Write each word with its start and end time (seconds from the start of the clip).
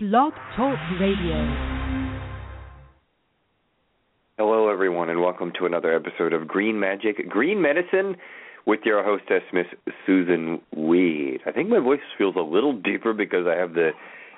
Blog 0.00 0.32
Talk 0.54 0.78
Radio. 1.00 1.34
Hello, 4.38 4.68
everyone, 4.68 5.10
and 5.10 5.20
welcome 5.20 5.50
to 5.58 5.66
another 5.66 5.92
episode 5.92 6.32
of 6.32 6.46
Green 6.46 6.78
Magic, 6.78 7.28
Green 7.28 7.60
Medicine, 7.60 8.14
with 8.64 8.78
your 8.84 9.02
hostess, 9.02 9.42
Miss 9.52 9.66
Susun 10.06 10.60
Weed. 10.76 11.40
I 11.46 11.50
think 11.50 11.68
my 11.68 11.80
voice 11.80 11.98
feels 12.16 12.36
a 12.36 12.42
little 12.42 12.74
deeper 12.74 13.12
because 13.12 13.48
I 13.48 13.58
have 13.58 13.74
the, 13.74 13.90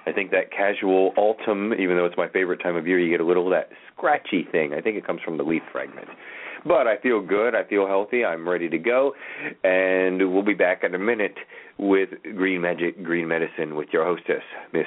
I 0.07 0.13
think 0.13 0.31
that 0.31 0.51
casual 0.51 1.13
autumn, 1.19 1.75
even 1.75 1.99
though 1.99 2.07
it's 2.07 2.17
my 2.17 2.31
favorite 2.31 2.63
time 2.63 2.77
of 2.77 2.87
year, 2.87 2.99
you 2.99 3.11
get 3.11 3.21
a 3.21 3.29
little 3.29 3.45
of 3.45 3.53
that 3.53 3.69
scratchy 3.95 4.49
thing. 4.51 4.73
I 4.73 4.81
think 4.81 4.97
it 4.97 5.07
comes 5.07 5.21
from 5.23 5.37
the 5.37 5.45
leaf 5.45 5.63
fragment. 5.71 6.09
But 6.65 6.87
I 6.87 6.97
feel 7.03 7.21
good. 7.21 7.55
I 7.55 7.65
feel 7.65 7.87
healthy. 7.87 8.25
I'm 8.25 8.49
ready 8.49 8.71
to 8.71 8.79
go. 8.79 9.13
And 9.63 10.33
we'll 10.33 10.43
be 10.43 10.55
back 10.55 10.85
in 10.85 10.95
a 10.95 10.99
minute 10.99 11.37
with 11.77 12.09
Green 12.35 12.63
Magic, 12.63 13.05
Green 13.05 13.29
Medicine 13.29 13.75
with 13.75 13.89
your 13.93 14.07
hostess, 14.07 14.43
Miss 14.73 14.87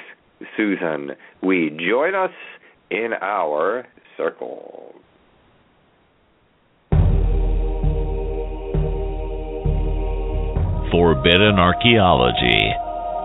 Susun 0.58 1.16
we 1.42 1.70
Join 1.70 2.16
us 2.16 2.32
in 2.90 3.12
our 3.22 3.86
circle. 4.18 4.94
Forbidden 10.92 11.58
archaeology, 11.58 12.72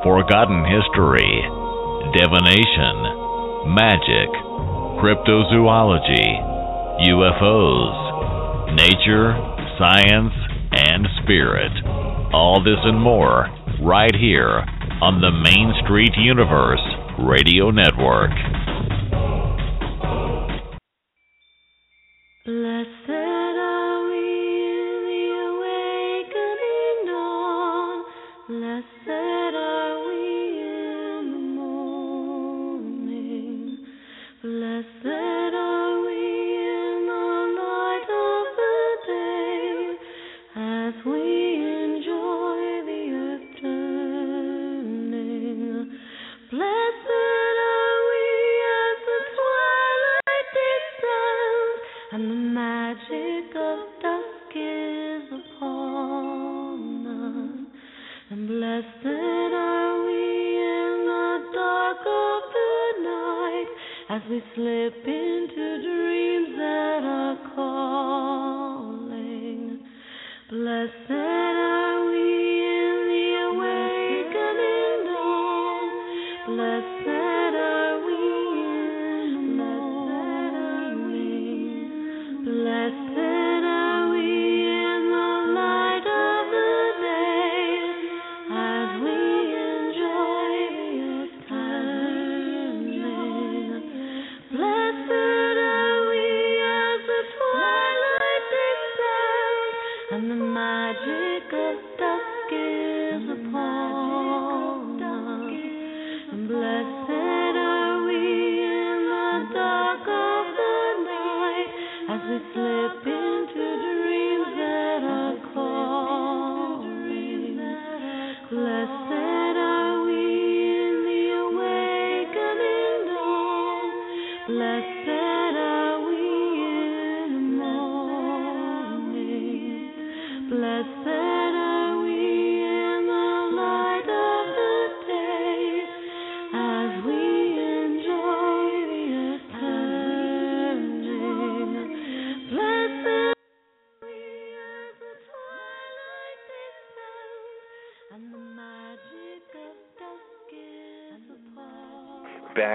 forgotten 0.02 0.64
history, 0.64 1.44
divination, 2.16 3.74
magic, 3.76 4.30
cryptozoology, 4.98 6.26
UFOs, 7.06 8.74
nature, 8.74 9.36
science, 9.78 10.32
and 10.72 11.06
spirit. 11.22 11.72
All 12.32 12.62
this 12.64 12.80
and 12.82 13.00
more 13.00 13.48
right 13.82 14.14
here 14.14 14.64
on 15.00 15.20
the 15.20 15.30
Main 15.30 15.72
Street 15.84 16.14
Universe 16.16 16.82
Radio 17.18 17.70
Network. 17.70 18.30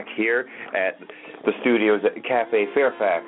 Back 0.04 0.16
here 0.18 0.48
at 0.76 1.00
the 1.46 1.52
studios 1.62 2.02
at 2.04 2.22
Cafe 2.26 2.66
Fairfax, 2.74 3.26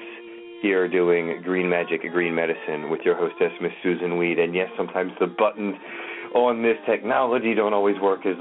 here 0.62 0.90
doing 0.90 1.42
Green 1.44 1.70
Magic, 1.70 2.02
Green 2.12 2.36
Medicine 2.36 2.90
with 2.90 3.02
your 3.06 3.16
hostess, 3.16 3.52
Miss 3.62 3.72
Susun 3.84 4.18
Weed. 4.18 4.40
And 4.40 4.54
yes, 4.54 4.68
sometimes 4.76 5.14
the 5.20 5.28
buttons 5.28 5.76
on 6.34 6.64
this 6.64 6.76
technology 6.86 7.54
don't 7.54 7.74
always 7.74 7.96
work 8.02 8.26
as 8.26 8.36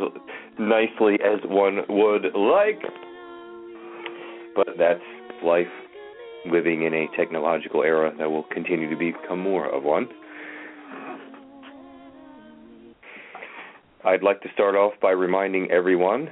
nicely 0.58 1.14
as 1.24 1.38
one 1.44 1.82
would 1.88 2.34
like. 2.34 2.80
But 4.56 4.68
that's 4.78 5.00
life 5.44 5.66
living 6.50 6.82
in 6.82 6.94
a 6.94 7.06
technological 7.16 7.82
era 7.84 8.12
that 8.18 8.28
will 8.28 8.44
continue 8.50 8.90
to 8.90 8.96
become 8.96 9.38
more 9.38 9.68
of 9.72 9.84
one. 9.84 10.08
I'd 14.04 14.24
like 14.24 14.40
to 14.42 14.48
start 14.52 14.74
off 14.74 14.94
by 15.00 15.12
reminding 15.12 15.70
everyone 15.70 16.30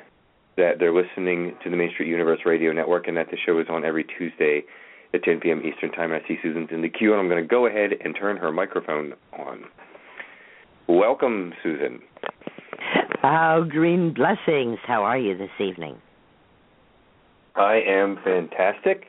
that 0.56 0.78
they're 0.78 0.94
listening 0.94 1.54
to 1.64 1.70
the 1.70 1.76
Main 1.76 1.90
Street 1.92 2.08
Universe 2.08 2.40
Radio 2.44 2.72
Network 2.72 3.08
and 3.08 3.16
that 3.16 3.30
the 3.30 3.36
show 3.44 3.58
is 3.58 3.66
on 3.70 3.84
every 3.84 4.04
Tuesday 4.04 4.64
at 5.14 5.22
10 5.22 5.40
p.m. 5.40 5.62
Eastern 5.64 5.90
Time. 5.92 6.12
I 6.12 6.26
see 6.26 6.38
Susun's 6.44 6.70
in 6.70 6.82
the 6.82 6.88
queue, 6.88 7.12
and 7.12 7.20
I'm 7.20 7.28
going 7.28 7.42
to 7.42 7.48
go 7.48 7.66
ahead 7.66 7.90
and 8.04 8.14
turn 8.18 8.36
her 8.36 8.52
microphone 8.52 9.14
on. 9.38 9.64
Welcome, 10.88 11.52
Susun. 11.64 12.00
Oh, 13.22 13.64
green 13.68 14.12
blessings. 14.12 14.78
How 14.86 15.04
are 15.04 15.18
you 15.18 15.36
this 15.36 15.50
evening? 15.60 15.96
I 17.54 17.80
am 17.86 18.18
fantastic. 18.24 19.04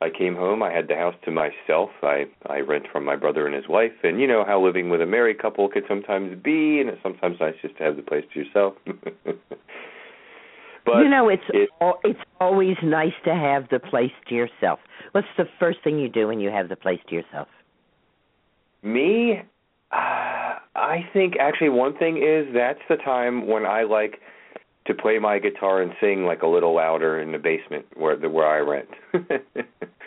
I 0.00 0.10
came 0.10 0.36
home. 0.36 0.62
I 0.62 0.72
had 0.72 0.88
the 0.88 0.94
house 0.94 1.14
to 1.24 1.30
myself. 1.30 1.90
I 2.02 2.26
I 2.46 2.60
rent 2.60 2.86
from 2.90 3.04
my 3.04 3.16
brother 3.16 3.46
and 3.46 3.54
his 3.54 3.68
wife, 3.68 3.92
and 4.04 4.20
you 4.20 4.26
know 4.26 4.44
how 4.46 4.64
living 4.64 4.90
with 4.90 5.00
a 5.00 5.06
married 5.06 5.40
couple 5.40 5.68
could 5.68 5.84
sometimes 5.88 6.40
be, 6.42 6.80
and 6.80 6.88
it's 6.88 7.02
sometimes 7.02 7.38
nice 7.40 7.54
just 7.60 7.76
to 7.78 7.84
have 7.84 7.96
the 7.96 8.02
place 8.02 8.24
to 8.32 8.40
yourself. 8.40 8.74
but 10.92 10.98
you 11.02 11.08
know, 11.08 11.28
it's 11.28 11.42
it, 11.50 11.68
al- 11.80 12.00
it's 12.04 12.20
always 12.40 12.76
nice 12.82 13.12
to 13.24 13.34
have 13.34 13.68
the 13.70 13.78
place 13.78 14.12
to 14.28 14.34
yourself. 14.34 14.78
What's 15.12 15.26
the 15.36 15.44
first 15.58 15.78
thing 15.84 15.98
you 15.98 16.08
do 16.08 16.26
when 16.28 16.40
you 16.40 16.50
have 16.50 16.68
the 16.68 16.76
place 16.76 17.00
to 17.08 17.14
yourself? 17.14 17.48
Me, 18.82 19.40
uh, 19.92 19.94
I 19.94 20.98
think 21.12 21.34
actually 21.40 21.70
one 21.70 21.96
thing 21.98 22.16
is 22.18 22.46
that's 22.54 22.80
the 22.88 22.96
time 22.96 23.46
when 23.46 23.64
I 23.66 23.82
like 23.82 24.20
to 24.86 24.94
play 24.94 25.18
my 25.18 25.38
guitar 25.38 25.82
and 25.82 25.92
sing 26.00 26.24
like 26.24 26.42
a 26.42 26.46
little 26.46 26.74
louder 26.74 27.20
in 27.20 27.32
the 27.32 27.38
basement 27.38 27.84
where 27.96 28.16
the 28.16 28.28
where 28.30 28.46
I 28.48 28.58
rent. 28.58 28.88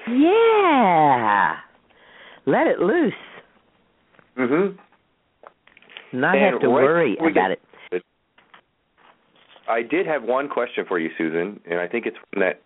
Yeah. 0.07 1.55
Let 2.47 2.65
it 2.67 2.79
loose. 2.79 3.13
Mhm. 4.37 4.75
Not 6.11 6.35
And 6.35 6.53
have 6.53 6.61
to 6.61 6.69
worry 6.71 7.15
about 7.17 7.33
get- 7.33 7.51
it. 7.51 7.61
I 9.71 9.83
did 9.83 10.05
have 10.05 10.23
one 10.23 10.49
question 10.49 10.85
for 10.85 10.99
you, 10.99 11.09
Susun, 11.17 11.59
and 11.65 11.79
I 11.79 11.87
think 11.87 12.05
it's 12.05 12.17
one 12.33 12.45
that 12.45 12.61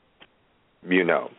you 0.90 1.04
know. 1.04 1.30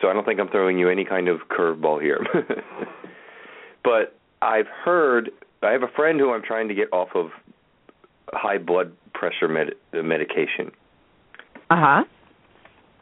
So 0.00 0.08
I 0.08 0.14
don't 0.14 0.24
think 0.24 0.40
I'm 0.40 0.48
throwing 0.48 0.78
you 0.78 0.88
any 0.88 1.04
kind 1.04 1.28
of 1.28 1.40
curveball 1.50 2.00
here. 2.00 2.26
but 3.84 4.16
I've 4.40 4.66
heard 4.66 5.30
I 5.62 5.72
have 5.72 5.82
a 5.82 5.92
friend 5.94 6.18
who 6.18 6.32
I'm 6.32 6.42
trying 6.42 6.68
to 6.68 6.74
get 6.74 6.90
off 6.90 7.10
of 7.14 7.30
high 8.32 8.56
blood 8.56 8.92
pressure 9.12 9.46
med- 9.48 9.74
medication, 9.92 10.72
Uh 11.70 11.76
huh. 11.76 12.04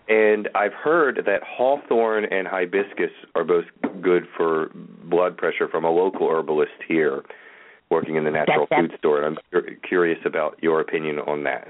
And 0.08 0.48
I've 0.56 0.72
heard 0.72 1.22
that 1.24 1.40
hawthorn 1.46 2.24
and 2.24 2.48
hibiscus 2.48 3.12
are 3.36 3.44
both 3.44 3.66
good 4.02 4.26
for 4.36 4.70
blood 5.04 5.36
pressure 5.36 5.68
from 5.68 5.84
a 5.84 5.90
local 5.90 6.28
herbalist 6.28 6.72
here 6.88 7.22
working 7.90 8.16
in 8.16 8.24
the 8.24 8.30
natural 8.30 8.66
food 8.66 8.92
store. 8.98 9.22
And 9.22 9.26
I'm 9.26 9.42
cur- 9.52 9.76
curious 9.86 10.18
about 10.24 10.58
your 10.62 10.80
opinion 10.80 11.18
on 11.20 11.44
that. 11.44 11.68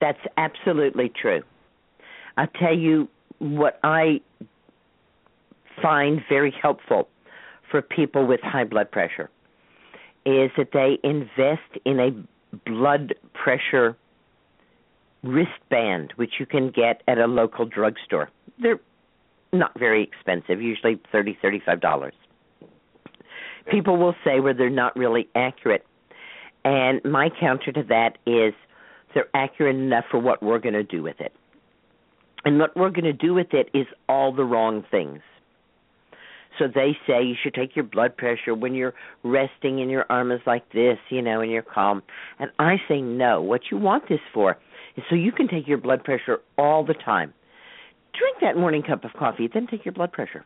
That's 0.00 0.18
absolutely 0.36 1.10
true. 1.20 1.42
I'll 2.36 2.48
tell 2.58 2.76
you 2.76 3.08
what 3.38 3.78
I 3.82 4.20
find 5.82 6.20
very 6.28 6.54
helpful 6.60 7.08
for 7.70 7.82
people 7.82 8.26
with 8.26 8.40
high 8.42 8.64
blood 8.64 8.90
pressure 8.90 9.30
is 10.24 10.50
that 10.56 10.70
they 10.72 10.98
invest 11.02 11.84
in 11.84 12.00
a 12.00 12.10
blood 12.68 13.14
pressure 13.32 13.96
wristband, 15.22 16.12
which 16.16 16.34
you 16.38 16.46
can 16.46 16.70
get 16.70 17.02
at 17.08 17.18
a 17.18 17.26
local 17.26 17.64
drugstore. 17.64 18.30
They're 18.60 18.80
not 19.52 19.78
very 19.78 20.02
expensive, 20.02 20.60
usually 20.60 21.00
thirty, 21.12 21.38
thirty-five 21.40 21.80
dollars. 21.80 22.14
People 23.70 23.96
will 23.96 24.14
say 24.24 24.40
where 24.40 24.54
they're 24.54 24.70
not 24.70 24.96
really 24.96 25.28
accurate, 25.34 25.84
and 26.64 27.00
my 27.04 27.30
counter 27.40 27.72
to 27.72 27.82
that 27.84 28.18
is 28.26 28.54
they're 29.14 29.28
accurate 29.34 29.76
enough 29.76 30.04
for 30.10 30.18
what 30.18 30.42
we're 30.42 30.58
going 30.58 30.74
to 30.74 30.84
do 30.84 31.02
with 31.02 31.20
it. 31.20 31.32
And 32.44 32.58
what 32.58 32.76
we're 32.76 32.90
going 32.90 33.04
to 33.04 33.12
do 33.12 33.34
with 33.34 33.52
it 33.52 33.70
is 33.74 33.86
all 34.08 34.32
the 34.32 34.44
wrong 34.44 34.84
things. 34.90 35.20
So 36.58 36.66
they 36.66 36.96
say 37.06 37.22
you 37.22 37.34
should 37.42 37.54
take 37.54 37.76
your 37.76 37.84
blood 37.84 38.16
pressure 38.16 38.54
when 38.54 38.74
you're 38.74 38.94
resting 39.22 39.80
and 39.80 39.90
your 39.90 40.06
arm 40.08 40.32
is 40.32 40.40
like 40.46 40.70
this, 40.72 40.98
you 41.10 41.22
know, 41.22 41.40
and 41.40 41.50
you're 41.50 41.62
calm. 41.62 42.02
And 42.38 42.50
I 42.58 42.76
say 42.88 43.00
no. 43.00 43.42
What 43.42 43.62
you 43.70 43.76
want 43.76 44.08
this 44.08 44.20
for 44.32 44.56
is 44.96 45.04
so 45.10 45.16
you 45.16 45.32
can 45.32 45.48
take 45.48 45.66
your 45.66 45.78
blood 45.78 46.04
pressure 46.04 46.38
all 46.56 46.84
the 46.84 46.94
time. 46.94 47.34
Drink 48.18 48.38
that 48.40 48.56
morning 48.56 48.82
cup 48.82 49.04
of 49.04 49.12
coffee, 49.12 49.48
then 49.52 49.66
take 49.66 49.84
your 49.84 49.92
blood 49.92 50.12
pressure. 50.12 50.44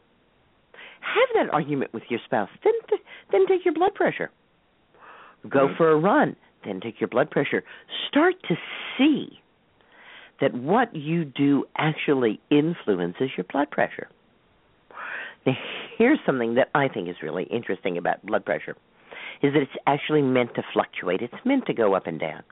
Have 1.01 1.29
that 1.35 1.53
argument 1.53 1.93
with 1.93 2.05
your 2.09 2.21
spouse, 2.25 2.51
then 2.65 2.73
then 3.31 3.47
take 3.47 3.65
your 3.65 3.75
blood 3.75 3.95
pressure. 3.95 4.31
Go 5.49 5.69
Mhm. 5.69 5.77
for 5.77 5.91
a 5.91 5.97
run, 5.97 6.37
then 6.65 6.81
take 6.81 7.01
your 7.01 7.09
blood 7.09 7.31
pressure. 7.31 7.65
Start 8.09 8.43
to 8.45 8.59
see 8.97 9.41
that 10.41 10.53
what 10.55 10.95
you 10.95 11.25
do 11.25 11.67
actually 11.77 12.41
influences 12.51 13.37
your 13.37 13.45
blood 13.45 13.71
pressure. 13.71 14.09
Now, 15.47 15.57
here's 15.97 16.21
something 16.27 16.55
that 16.55 16.69
I 16.75 16.89
think 16.89 17.09
is 17.09 17.23
really 17.23 17.45
interesting 17.45 17.97
about 17.97 18.25
blood 18.25 18.45
pressure 18.45 18.77
is 19.43 19.55
that 19.55 19.63
it's 19.63 19.77
actually 19.87 20.23
meant 20.23 20.55
to 20.55 20.63
fluctuate. 20.73 21.23
It's 21.23 21.45
meant 21.45 21.67
to 21.67 21.73
go 21.73 21.95
up 21.95 22.07
and 22.07 22.19
down. 22.19 22.43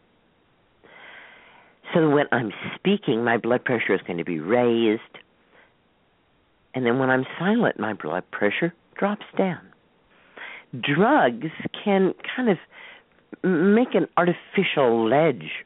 So 1.95 2.09
when 2.09 2.27
I'm 2.33 2.53
speaking, 2.75 3.25
my 3.25 3.37
blood 3.37 3.65
pressure 3.65 3.95
is 3.95 4.01
going 4.03 4.19
to 4.19 4.25
be 4.25 4.41
raised. 4.41 5.19
And 6.79 6.87
then 6.87 7.01
when 7.01 7.11
I'm 7.11 7.27
silent, 7.41 7.81
my 7.81 7.93
blood 7.93 8.23
pressure 8.31 8.73
drops 8.97 9.27
down. 9.37 9.59
Drugs 10.81 11.51
can 11.85 12.15
kind 12.37 12.49
of 12.49 12.59
make 13.43 13.97
an 13.97 14.07
artificial 14.17 15.09
ledge 15.09 15.65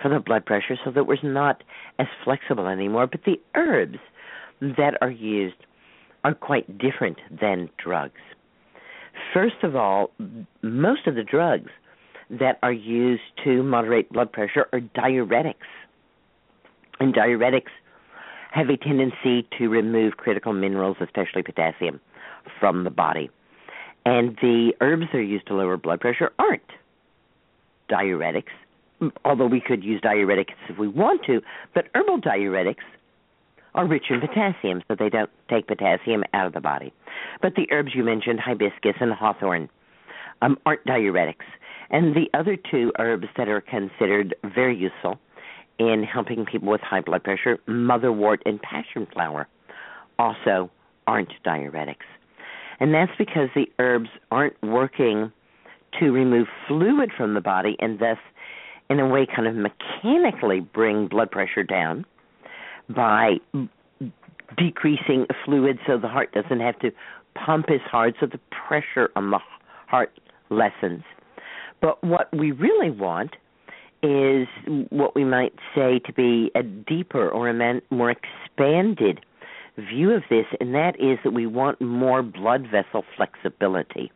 for 0.00 0.08
the 0.08 0.20
blood 0.20 0.46
pressure 0.46 0.76
so 0.84 0.92
that 0.92 1.08
we're 1.08 1.16
not 1.24 1.64
as 1.98 2.06
flexible 2.22 2.68
anymore. 2.68 3.08
But 3.08 3.22
the 3.26 3.40
herbs 3.56 3.98
that 4.60 4.94
are 5.00 5.10
used 5.10 5.56
are 6.22 6.32
quite 6.32 6.78
different 6.78 7.18
than 7.40 7.68
drugs. 7.76 8.20
First 9.34 9.64
of 9.64 9.74
all, 9.74 10.12
most 10.62 11.08
of 11.08 11.16
the 11.16 11.24
drugs 11.24 11.72
that 12.30 12.60
are 12.62 12.72
used 12.72 13.22
to 13.42 13.64
moderate 13.64 14.12
blood 14.12 14.30
pressure 14.30 14.66
are 14.72 14.78
diuretics. 14.78 15.56
And 17.00 17.12
diuretics 17.12 17.72
have 18.52 18.68
a 18.68 18.76
tendency 18.76 19.48
to 19.58 19.68
remove 19.68 20.18
critical 20.18 20.52
minerals, 20.52 20.98
especially 21.00 21.42
potassium, 21.42 22.00
from 22.60 22.84
the 22.84 22.90
body. 22.90 23.30
And 24.04 24.36
the 24.42 24.74
herbs 24.80 25.06
that 25.12 25.18
are 25.18 25.22
used 25.22 25.46
to 25.46 25.54
lower 25.54 25.76
blood 25.76 26.00
pressure 26.00 26.32
aren't 26.38 26.62
diuretics, 27.90 28.52
although 29.24 29.46
we 29.46 29.60
could 29.60 29.82
use 29.82 30.00
diuretics 30.02 30.54
if 30.68 30.78
we 30.78 30.86
want 30.86 31.24
to, 31.24 31.40
but 31.74 31.86
herbal 31.94 32.20
diuretics 32.20 32.84
are 33.74 33.86
rich 33.86 34.04
in 34.10 34.20
potassium, 34.20 34.82
so 34.86 34.94
they 34.98 35.08
don't 35.08 35.30
take 35.48 35.66
potassium 35.66 36.22
out 36.34 36.46
of 36.46 36.52
the 36.52 36.60
body. 36.60 36.92
But 37.40 37.54
the 37.54 37.66
herbs 37.70 37.92
you 37.94 38.04
mentioned, 38.04 38.38
hibiscus 38.38 38.96
and 39.00 39.12
hawthorn, 39.12 39.70
um, 40.42 40.58
aren't 40.66 40.84
diuretics. 40.84 41.46
And 41.88 42.14
the 42.14 42.28
other 42.34 42.56
two 42.56 42.92
herbs 42.98 43.28
that 43.38 43.48
are 43.48 43.62
considered 43.62 44.34
very 44.54 44.76
useful 44.76 45.18
in 45.88 46.02
helping 46.02 46.44
people 46.44 46.68
with 46.68 46.80
high 46.80 47.00
blood 47.00 47.24
pressure, 47.24 47.58
motherwort 47.68 48.38
and 48.46 48.60
passion 48.60 49.06
flower, 49.12 49.48
also 50.18 50.70
aren't 51.06 51.32
diuretics. 51.44 52.06
And 52.80 52.94
that's 52.94 53.12
because 53.18 53.48
the 53.54 53.66
herbs 53.78 54.08
aren't 54.30 54.60
working 54.62 55.32
to 56.00 56.10
remove 56.10 56.46
fluid 56.66 57.10
from 57.16 57.34
the 57.34 57.40
body 57.40 57.76
and 57.80 57.98
thus, 57.98 58.18
in 58.90 58.98
a 58.98 59.08
way, 59.08 59.26
kind 59.26 59.46
of 59.46 59.54
mechanically 59.54 60.60
bring 60.60 61.06
blood 61.08 61.30
pressure 61.30 61.62
down 61.62 62.04
by 62.88 63.36
decreasing 64.56 65.26
fluid 65.44 65.78
so 65.86 65.98
the 65.98 66.08
heart 66.08 66.32
doesn't 66.32 66.60
have 66.60 66.78
to 66.80 66.90
pump 67.34 67.70
as 67.70 67.80
hard, 67.90 68.14
so 68.20 68.26
the 68.26 68.40
pressure 68.68 69.10
on 69.16 69.30
the 69.30 69.38
heart 69.86 70.12
lessens. 70.50 71.02
But 71.80 72.02
what 72.04 72.28
we 72.32 72.52
really 72.52 72.90
want 72.90 73.36
is 74.02 74.48
what 74.90 75.14
we 75.14 75.24
might 75.24 75.54
say 75.74 76.00
to 76.00 76.12
be 76.12 76.50
a 76.54 76.62
deeper 76.62 77.28
or 77.28 77.48
a 77.48 77.54
man, 77.54 77.80
more 77.90 78.10
expanded 78.10 79.24
view 79.76 80.10
of 80.12 80.22
this, 80.28 80.46
and 80.60 80.74
that 80.74 81.00
is 81.00 81.18
that 81.24 81.32
we 81.32 81.46
want 81.46 81.80
more 81.80 82.22
blood 82.22 82.66
vessel 82.70 83.04
flexibility. 83.16 84.12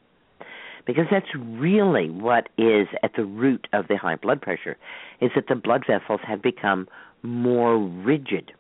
Because 0.86 1.06
that's 1.10 1.34
really 1.34 2.10
what 2.10 2.48
is 2.58 2.86
at 3.02 3.12
the 3.16 3.24
root 3.24 3.66
of 3.72 3.88
the 3.88 3.96
high 3.96 4.16
blood 4.16 4.40
pressure, 4.40 4.76
is 5.20 5.30
that 5.34 5.48
the 5.48 5.54
blood 5.54 5.84
vessels 5.86 6.20
have 6.26 6.42
become 6.42 6.86
more 7.22 7.78
rigid. 7.78 8.52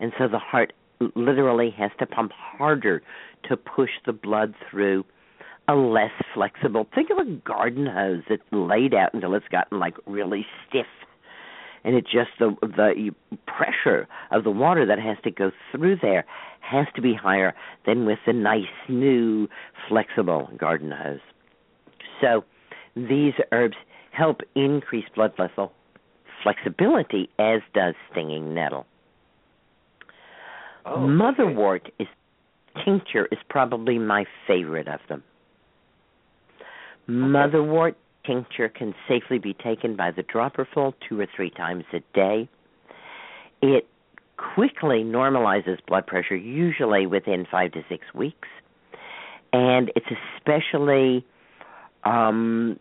And 0.00 0.12
so 0.18 0.28
the 0.28 0.38
heart 0.38 0.72
literally 1.14 1.70
has 1.70 1.90
to 1.98 2.06
pump 2.06 2.32
harder 2.32 3.02
to 3.48 3.56
push 3.56 3.90
the 4.06 4.12
blood 4.12 4.54
through 4.70 5.04
a 5.68 5.74
less 5.74 6.10
flexible. 6.34 6.86
Think 6.94 7.10
of 7.10 7.18
a 7.18 7.30
garden 7.30 7.86
hose 7.86 8.22
that's 8.28 8.42
laid 8.50 8.94
out 8.94 9.14
until 9.14 9.34
it's 9.34 9.48
gotten 9.48 9.78
like 9.78 9.94
really 10.06 10.46
stiff, 10.66 10.86
and 11.84 11.94
it 11.94 12.04
just 12.04 12.30
the 12.38 12.56
the 12.62 13.10
pressure 13.46 14.08
of 14.30 14.44
the 14.44 14.50
water 14.50 14.86
that 14.86 14.98
has 14.98 15.18
to 15.24 15.30
go 15.30 15.50
through 15.70 15.96
there 16.00 16.24
has 16.60 16.86
to 16.96 17.02
be 17.02 17.14
higher 17.14 17.54
than 17.86 18.04
with 18.06 18.18
the 18.26 18.32
nice 18.32 18.64
new 18.88 19.48
flexible 19.88 20.50
garden 20.58 20.90
hose. 20.90 21.20
So 22.20 22.44
these 22.96 23.34
herbs 23.52 23.76
help 24.10 24.40
increase 24.54 25.06
blood 25.14 25.32
vessel 25.36 25.72
flexibility, 26.42 27.28
as 27.38 27.60
does 27.74 27.94
stinging 28.10 28.54
nettle. 28.54 28.86
Oh, 30.86 30.98
Motherwort 30.98 31.90
is 31.98 32.06
tincture 32.84 33.26
is 33.32 33.38
probably 33.48 33.98
my 33.98 34.24
favorite 34.46 34.88
of 34.88 35.00
them. 35.08 35.22
Motherwort 37.08 37.94
tincture 38.26 38.68
can 38.68 38.94
safely 39.08 39.38
be 39.38 39.54
taken 39.54 39.96
by 39.96 40.10
the 40.10 40.22
dropperful 40.22 40.92
two 41.08 41.18
or 41.18 41.26
three 41.34 41.50
times 41.50 41.84
a 41.92 42.00
day. 42.14 42.48
It 43.62 43.88
quickly 44.36 45.02
normalizes 45.02 45.78
blood 45.86 46.06
pressure, 46.06 46.36
usually 46.36 47.06
within 47.06 47.46
five 47.50 47.72
to 47.72 47.82
six 47.88 48.04
weeks, 48.14 48.48
and 49.52 49.90
it's 49.96 50.06
especially 50.36 51.24
um, 52.04 52.78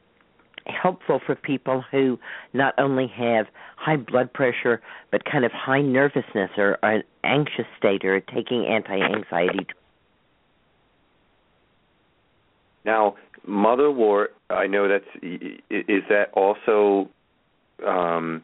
helpful 0.66 1.22
for 1.26 1.36
people 1.36 1.84
who 1.92 2.20
not 2.54 2.74
only 2.78 3.08
have 3.08 3.48
high 3.78 3.96
blood 3.96 4.32
pressure 4.34 4.82
but 5.12 5.24
kind 5.26 5.46
of 5.46 5.52
high 5.52 5.82
nervousness 5.82 6.52
or, 6.58 6.78
or 6.84 6.92
an 6.92 7.04
anxious 7.24 7.66
state 7.78 8.04
or 8.04 8.20
taking 8.20 8.66
anti-anxiety 8.66 9.60
drugs. 9.60 9.74
Now, 12.86 13.16
motherwort, 13.48 14.28
I 14.50 14.68
know 14.68 14.88
that's 14.88 15.06
is 15.24 16.04
that 16.10 16.30
also 16.34 17.10
um 17.86 18.44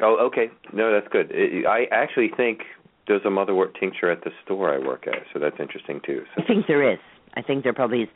Oh, 0.00 0.16
okay. 0.28 0.48
No, 0.72 0.92
that's 0.92 1.08
good. 1.12 1.32
I 1.34 1.82
I 1.82 1.86
actually 1.90 2.30
think 2.36 2.60
there's 3.08 3.22
a 3.24 3.28
motherwort 3.30 3.78
tincture 3.80 4.10
at 4.10 4.22
the 4.22 4.30
store 4.44 4.72
I 4.72 4.78
work 4.78 5.06
at, 5.08 5.22
so 5.32 5.38
that's 5.40 5.56
interesting 5.58 6.00
too. 6.04 6.22
So 6.36 6.42
I 6.42 6.46
think 6.46 6.66
there 6.68 6.92
is. 6.92 6.98
I 7.34 7.42
think 7.42 7.64
there 7.64 7.72
probably 7.72 8.02
is. 8.02 8.08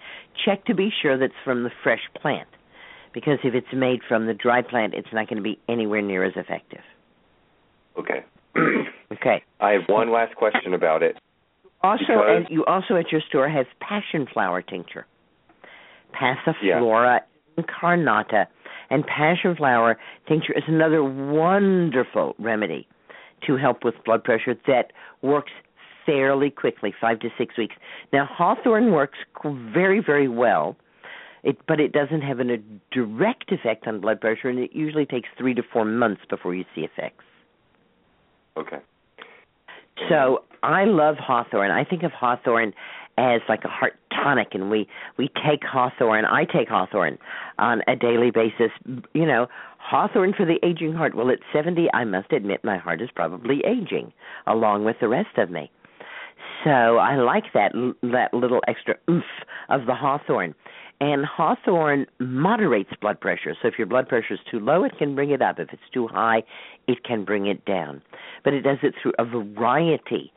Check 0.44 0.64
to 0.66 0.74
be 0.74 0.90
sure 1.02 1.18
that's 1.18 1.32
from 1.44 1.64
the 1.64 1.70
fresh 1.82 2.02
plant, 2.20 2.48
because 3.12 3.38
if 3.44 3.54
it's 3.54 3.72
made 3.74 4.00
from 4.08 4.26
the 4.26 4.34
dry 4.34 4.62
plant, 4.62 4.94
it's 4.94 5.08
not 5.12 5.28
going 5.28 5.36
to 5.38 5.42
be 5.42 5.58
anywhere 5.68 6.02
near 6.02 6.24
as 6.24 6.34
effective. 6.36 6.82
okay. 7.98 8.24
Okay. 9.12 9.42
I 9.60 9.72
have 9.72 9.82
one 9.88 10.10
last 10.10 10.34
question 10.36 10.72
about 10.72 11.02
it. 11.02 11.16
Also, 11.82 12.04
Because- 12.08 12.36
and 12.36 12.46
you 12.48 12.64
also 12.64 12.96
at 12.96 13.12
your 13.12 13.20
store 13.28 13.46
have 13.46 13.66
passion 13.78 14.26
flower 14.32 14.62
tincture. 14.62 15.04
Passiflora 16.12 17.20
incarnata 17.58 18.46
And 18.90 19.06
passion 19.06 19.56
flower 19.56 19.98
tincture 20.28 20.52
is 20.52 20.64
another 20.66 21.02
wonderful 21.02 22.34
remedy 22.38 22.86
to 23.46 23.56
help 23.56 23.84
with 23.84 23.94
blood 24.04 24.22
pressure 24.24 24.54
that 24.66 24.92
works 25.22 25.52
fairly 26.06 26.50
quickly, 26.50 26.94
five 27.00 27.20
to 27.20 27.28
six 27.38 27.56
weeks. 27.56 27.74
Now, 28.12 28.26
hawthorn 28.30 28.92
works 28.92 29.18
very, 29.44 30.02
very 30.04 30.28
well, 30.28 30.76
it, 31.42 31.58
but 31.66 31.80
it 31.80 31.92
doesn't 31.92 32.22
have 32.22 32.40
a 32.40 32.58
direct 32.90 33.50
effect 33.50 33.86
on 33.86 34.00
blood 34.00 34.20
pressure, 34.20 34.48
and 34.48 34.58
it 34.58 34.70
usually 34.72 35.06
takes 35.06 35.28
three 35.38 35.54
to 35.54 35.62
four 35.72 35.84
months 35.84 36.22
before 36.28 36.54
you 36.54 36.64
see 36.74 36.82
effects. 36.82 37.24
Okay. 38.56 38.78
So 40.08 40.44
I 40.62 40.84
love 40.84 41.16
hawthorn. 41.16 41.70
I 41.70 41.84
think 41.84 42.02
of 42.02 42.12
hawthorn 42.12 42.72
as 43.18 43.40
like 43.48 43.64
a 43.64 43.68
heart 43.68 43.94
tonic 44.10 44.48
and 44.52 44.70
we 44.70 44.86
we 45.18 45.28
take 45.28 45.62
hawthorn 45.64 46.24
i 46.24 46.44
take 46.44 46.68
hawthorn 46.68 47.18
on 47.58 47.82
a 47.86 47.94
daily 47.96 48.30
basis. 48.30 48.70
You 49.12 49.26
know 49.26 49.48
hawthorn 49.78 50.32
for 50.32 50.46
the 50.46 50.58
aging 50.64 50.94
heart 50.94 51.14
well 51.14 51.30
at 51.30 51.38
70 51.52 51.88
i 51.92 52.04
must 52.04 52.32
admit 52.32 52.64
my 52.64 52.78
heart 52.78 53.02
is 53.02 53.10
probably 53.14 53.62
aging 53.66 54.12
along 54.46 54.84
with 54.84 54.96
the 55.00 55.08
rest 55.08 55.36
of 55.36 55.50
me. 55.50 55.70
So 56.64 56.70
i 56.70 57.16
like 57.16 57.52
that 57.54 57.72
that 58.02 58.32
little 58.32 58.60
extra 58.66 58.94
oomph 59.10 59.24
of 59.68 59.86
the 59.86 59.94
hawthorn 59.94 60.54
and 61.00 61.26
hawthorn 61.26 62.06
moderates 62.20 62.90
blood 63.00 63.20
pressure. 63.20 63.56
So 63.60 63.66
if 63.66 63.74
your 63.76 63.88
blood 63.88 64.08
pressure 64.08 64.34
is 64.34 64.40
too 64.50 64.60
low 64.60 64.84
it 64.84 64.96
can 64.98 65.14
bring 65.14 65.30
it 65.30 65.42
up. 65.42 65.58
If 65.58 65.72
it's 65.72 65.82
too 65.92 66.08
high 66.08 66.44
it 66.88 67.04
can 67.04 67.24
bring 67.24 67.46
it 67.46 67.64
down. 67.66 68.00
But 68.42 68.54
it 68.54 68.62
does 68.62 68.78
it 68.82 68.94
through 69.02 69.12
a 69.18 69.24
variety 69.24 70.32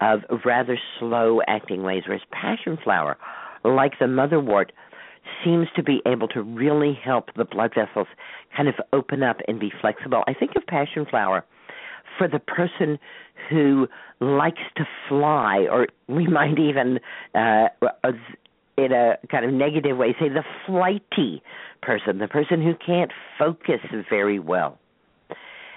of 0.00 0.20
rather 0.44 0.78
slow 0.98 1.40
acting 1.46 1.82
ways, 1.82 2.02
whereas 2.06 2.22
passion 2.30 2.78
flower, 2.82 3.16
like 3.64 3.98
the 3.98 4.06
motherwort, 4.06 4.70
seems 5.44 5.66
to 5.76 5.82
be 5.82 6.00
able 6.06 6.28
to 6.28 6.42
really 6.42 6.98
help 7.02 7.30
the 7.34 7.44
blood 7.44 7.72
vessels 7.74 8.06
kind 8.56 8.68
of 8.68 8.74
open 8.92 9.22
up 9.22 9.38
and 9.48 9.58
be 9.58 9.72
flexible. 9.80 10.22
I 10.26 10.34
think 10.34 10.52
of 10.56 10.66
passion 10.66 11.06
flower 11.08 11.44
for 12.16 12.28
the 12.28 12.38
person 12.38 12.98
who 13.50 13.88
likes 14.20 14.62
to 14.76 14.84
fly, 15.08 15.66
or 15.70 15.88
we 16.08 16.26
might 16.28 16.58
even, 16.58 17.00
uh, 17.34 17.68
in 18.78 18.92
a 18.92 19.16
kind 19.30 19.44
of 19.44 19.52
negative 19.52 19.96
way, 19.96 20.14
say 20.18 20.28
the 20.28 20.44
flighty 20.66 21.42
person, 21.82 22.18
the 22.18 22.28
person 22.28 22.62
who 22.62 22.74
can't 22.74 23.12
focus 23.38 23.80
very 24.08 24.38
well 24.38 24.78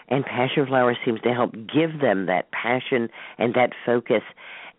and 0.10 0.26
passion 0.26 0.66
flower 0.66 0.98
seems 1.06 1.22
to 1.22 1.34
help 1.34 1.54
give 1.54 2.02
them 2.02 2.26
that 2.26 2.52
passion 2.52 3.10
and 3.38 3.54
that 3.54 3.72
focus. 3.86 4.24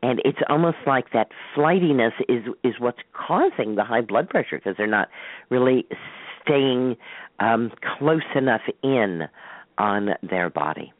And 0.03 0.21
it's 0.25 0.39
almost 0.49 0.79
like 0.87 1.13
that 1.13 1.29
flightiness 1.55 2.13
is 2.29 2.45
is 2.65 2.75
what's 2.79 3.01
causing 3.13 3.77
the 3.77 3.85
high 3.85 4.01
blood 4.01 4.29
pressure 4.29 4.57
because 4.59 4.75
they're 4.77 4.87
not 4.87 5.09
really 5.51 5.87
staying 6.43 6.97
um 7.39 7.71
close 7.99 8.23
enough 8.35 8.63
in 8.83 9.29
on 9.79 10.11
their 10.23 10.51
body. 10.51 10.93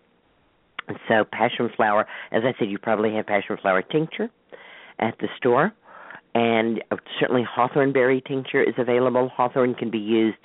And 0.87 0.99
so 1.09 1.25
passion 1.25 1.71
flower 1.75 2.07
as 2.31 2.43
i 2.45 2.53
said 2.59 2.71
you 2.71 2.79
probably 2.79 3.15
have 3.15 3.27
passion 3.27 3.57
flower 3.61 3.83
tincture 3.83 4.31
at 4.99 5.19
the 5.19 5.29
store. 5.37 5.73
And 6.35 6.85
certainly 7.19 7.43
hawthorn 7.43 7.93
berry 7.93 8.23
tincture 8.25 8.63
is 8.63 8.75
available. 8.79 9.31
Hawthorn 9.31 9.75
can 9.75 9.91
be 9.91 9.99
used 9.99 10.39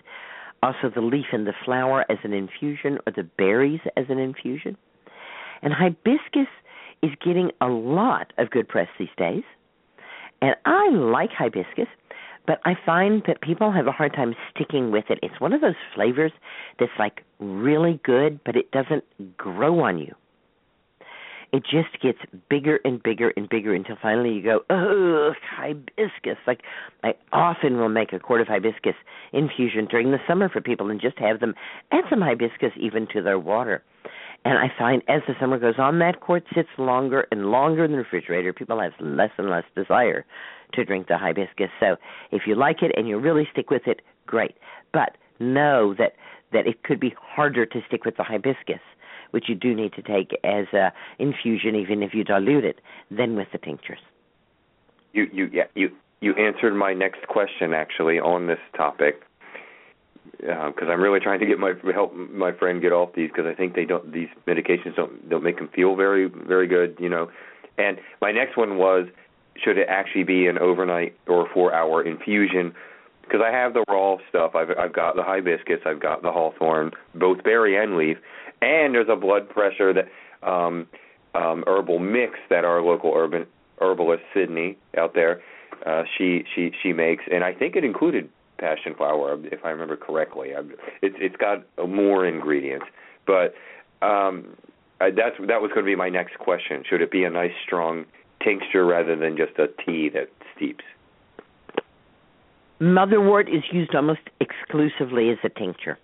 also 0.65 0.89
the 0.93 1.01
leaf 1.01 1.27
and 1.31 1.45
the 1.45 1.53
flower 1.63 2.05
as 2.09 2.17
an 2.23 2.33
infusion 2.33 2.97
or 3.05 3.13
the 3.15 3.23
berries 3.23 3.81
as 3.95 4.05
an 4.09 4.17
infusion. 4.17 4.75
And 5.61 5.73
hibiscus 5.73 6.47
is 7.03 7.11
getting 7.23 7.51
a 7.61 7.67
lot 7.67 8.33
of 8.37 8.49
good 8.49 8.67
press 8.67 8.87
these 8.97 9.07
days. 9.17 9.43
And 10.41 10.55
I 10.65 10.89
like 10.89 11.29
hibiscus, 11.31 11.87
but 12.47 12.59
I 12.65 12.75
find 12.85 13.21
that 13.27 13.41
people 13.41 13.71
have 13.71 13.87
a 13.87 13.91
hard 13.91 14.13
time 14.13 14.35
sticking 14.53 14.91
with 14.91 15.05
it. 15.09 15.19
It's 15.21 15.39
one 15.39 15.53
of 15.53 15.61
those 15.61 15.75
flavors 15.93 16.31
that's 16.79 16.91
like 16.97 17.23
really 17.39 17.99
good, 18.03 18.39
but 18.43 18.55
it 18.55 18.71
doesn't 18.71 19.03
grow 19.37 19.79
on 19.81 19.99
you 19.99 20.13
it 21.55 21.63
just 21.63 22.01
gets 22.01 22.17
bigger 22.49 22.81
and 22.83 23.01
bigger 23.01 23.31
and 23.37 23.47
bigger 23.47 23.73
until 23.73 23.95
finally 24.01 24.33
you 24.33 24.43
go, 24.43 24.59
oh, 24.69 25.31
hibiscus. 25.41 26.37
Like 26.45 26.61
I 27.01 27.13
often 27.31 27.77
will 27.77 27.87
make 27.87 28.11
a 28.11 28.19
quart 28.19 28.41
of 28.41 28.47
hibiscus 28.47 28.95
infusion 29.31 29.87
during 29.89 30.11
the 30.11 30.17
summer 30.27 30.49
for 30.49 30.59
people 30.59 30.89
and 30.89 30.99
just 30.99 31.17
have 31.17 31.39
them 31.39 31.53
add 31.93 32.03
some 32.09 32.19
hibiscus 32.19 32.73
even 32.77 33.07
to 33.13 33.21
their 33.21 33.39
water. 33.39 33.83
And 34.43 34.57
I 34.57 34.67
find 34.77 35.01
as 35.07 35.21
the 35.27 35.33
summer 35.39 35.57
goes 35.57 35.75
on, 35.77 35.99
that 35.99 36.19
quart 36.19 36.43
sits 36.53 36.67
longer 36.77 37.25
and 37.31 37.45
longer 37.45 37.85
in 37.85 37.93
the 37.93 37.99
refrigerator. 37.99 38.51
People 38.51 38.81
have 38.81 38.91
less 38.99 39.31
and 39.37 39.49
less 39.49 39.63
desire 39.77 40.25
to 40.73 40.83
drink 40.83 41.07
the 41.07 41.17
hibiscus. 41.17 41.69
So 41.79 41.95
if 42.31 42.41
you 42.45 42.55
like 42.55 42.81
it 42.81 42.91
and 42.97 43.07
you 43.07 43.17
really 43.17 43.47
stick 43.53 43.69
with 43.69 43.87
it, 43.87 44.01
great. 44.27 44.55
But 44.91 45.15
know 45.39 45.95
that 45.97 46.13
that 46.51 46.67
it 46.67 46.83
could 46.83 46.99
be 46.99 47.13
harder 47.19 47.65
to 47.65 47.81
stick 47.87 48.05
with 48.05 48.17
the 48.17 48.23
hibiscus 48.23 48.79
which 49.35 49.49
you 49.49 49.53
do 49.53 49.75
need 49.75 49.91
to 49.91 50.01
take 50.01 50.31
as 50.45 50.65
a 50.71 50.93
infusion, 51.19 51.75
even 51.75 52.01
if 52.01 52.13
you 52.13 52.23
dilute 52.23 52.63
it, 52.63 52.79
than 53.11 53.35
with 53.35 53.49
the 53.51 53.57
tinctures. 53.57 53.99
You 55.11 55.27
you 55.29 55.49
yeah 55.51 55.65
you 55.75 55.91
you 56.21 56.33
answered 56.35 56.73
my 56.73 56.93
next 56.93 57.27
question 57.27 57.73
actually 57.73 58.17
on 58.17 58.47
this 58.47 58.59
topic 58.77 59.21
because 60.37 60.87
uh, 60.87 60.91
I'm 60.91 61.01
really 61.01 61.19
trying 61.19 61.41
to 61.41 61.45
get 61.45 61.59
my 61.59 61.73
help 61.93 62.15
my 62.15 62.53
friend 62.53 62.81
get 62.81 62.93
off 62.93 63.09
these 63.13 63.29
because 63.29 63.45
I 63.45 63.53
think 63.53 63.75
they 63.75 63.83
don't 63.83 64.13
these 64.13 64.29
medications 64.47 64.95
don't 64.95 65.29
don't 65.29 65.43
make 65.43 65.59
him 65.59 65.67
feel 65.75 65.97
very 65.97 66.29
very 66.29 66.67
good 66.67 66.95
you 66.97 67.09
know. 67.09 67.29
And 67.77 67.99
my 68.21 68.31
next 68.31 68.55
one 68.55 68.77
was 68.77 69.07
should 69.61 69.77
it 69.77 69.87
actually 69.89 70.23
be 70.23 70.47
an 70.47 70.57
overnight 70.59 71.13
or 71.27 71.49
four 71.53 71.73
hour 71.73 72.01
infusion? 72.01 72.73
Because 73.21 73.41
I 73.43 73.51
have 73.51 73.73
the 73.73 73.83
raw 73.89 74.15
stuff. 74.29 74.55
I've 74.55 74.69
I've 74.79 74.93
got 74.93 75.17
the 75.17 75.23
hibiscus 75.23 75.81
I've 75.85 75.99
got 75.99 76.21
the 76.21 76.31
hawthorn 76.31 76.91
both 77.15 77.43
berry 77.43 77.75
and 77.75 77.97
leaf 77.97 78.17
and 78.61 78.93
there's 78.95 79.09
a 79.09 79.15
blood 79.15 79.49
pressure 79.49 79.93
that 79.93 80.07
um, 80.47 80.87
um, 81.33 81.63
herbal 81.67 81.99
mix 81.99 82.33
that 82.49 82.65
our 82.65 82.81
local 82.81 83.13
urban 83.15 83.45
herbalist 83.81 84.23
Sydney 84.33 84.77
out 84.97 85.13
there 85.13 85.41
uh, 85.85 86.03
she 86.17 86.43
she 86.53 86.71
she 86.81 86.93
makes, 86.93 87.23
and 87.31 87.43
I 87.43 87.53
think 87.53 87.75
it 87.75 87.83
included 87.83 88.29
passion 88.57 88.95
flower 88.95 89.37
if 89.43 89.63
I 89.65 89.69
remember 89.69 89.95
correctly. 89.95 90.51
It's 91.01 91.15
it's 91.19 91.35
got 91.35 91.65
more 91.87 92.25
ingredients, 92.25 92.85
but 93.27 93.53
um, 94.01 94.55
that's 94.99 95.35
that 95.47 95.61
was 95.61 95.71
going 95.73 95.85
to 95.85 95.89
be 95.89 95.95
my 95.95 96.09
next 96.09 96.37
question. 96.39 96.83
Should 96.87 97.01
it 97.01 97.11
be 97.11 97.23
a 97.23 97.29
nice 97.29 97.53
strong 97.63 98.05
tincture 98.43 98.85
rather 98.85 99.15
than 99.15 99.37
just 99.37 99.57
a 99.59 99.67
tea 99.83 100.09
that 100.09 100.29
steeps? 100.55 100.83
Motherwort 102.81 103.47
is 103.47 103.63
used 103.71 103.95
almost 103.95 104.21
exclusively 104.39 105.29
as 105.29 105.37
a 105.43 105.49
tincture. 105.49 105.97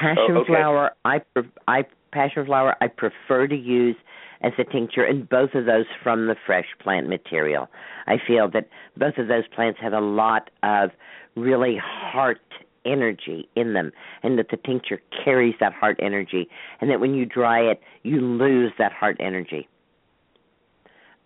Passion 0.00 0.26
oh, 0.30 0.36
okay. 0.38 0.48
flower, 0.48 0.92
I 1.04 1.20
I 1.68 1.84
passion 2.12 2.46
flower 2.46 2.76
I 2.80 2.88
prefer 2.88 3.46
to 3.46 3.56
use 3.56 3.96
as 4.42 4.52
a 4.58 4.64
tincture, 4.64 5.04
and 5.04 5.28
both 5.28 5.54
of 5.54 5.64
those 5.64 5.86
from 6.02 6.26
the 6.26 6.36
fresh 6.46 6.66
plant 6.80 7.08
material. 7.08 7.68
I 8.06 8.16
feel 8.24 8.50
that 8.50 8.68
both 8.96 9.16
of 9.16 9.28
those 9.28 9.44
plants 9.54 9.78
have 9.80 9.92
a 9.92 10.00
lot 10.00 10.50
of 10.62 10.90
really 11.34 11.76
heart 11.82 12.40
energy 12.84 13.48
in 13.56 13.72
them, 13.72 13.90
and 14.22 14.38
that 14.38 14.50
the 14.50 14.58
tincture 14.58 15.00
carries 15.24 15.54
that 15.60 15.72
heart 15.72 15.98
energy, 16.00 16.48
and 16.80 16.90
that 16.90 17.00
when 17.00 17.14
you 17.14 17.24
dry 17.24 17.60
it, 17.60 17.80
you 18.02 18.20
lose 18.20 18.72
that 18.78 18.92
heart 18.92 19.16
energy. 19.20 19.68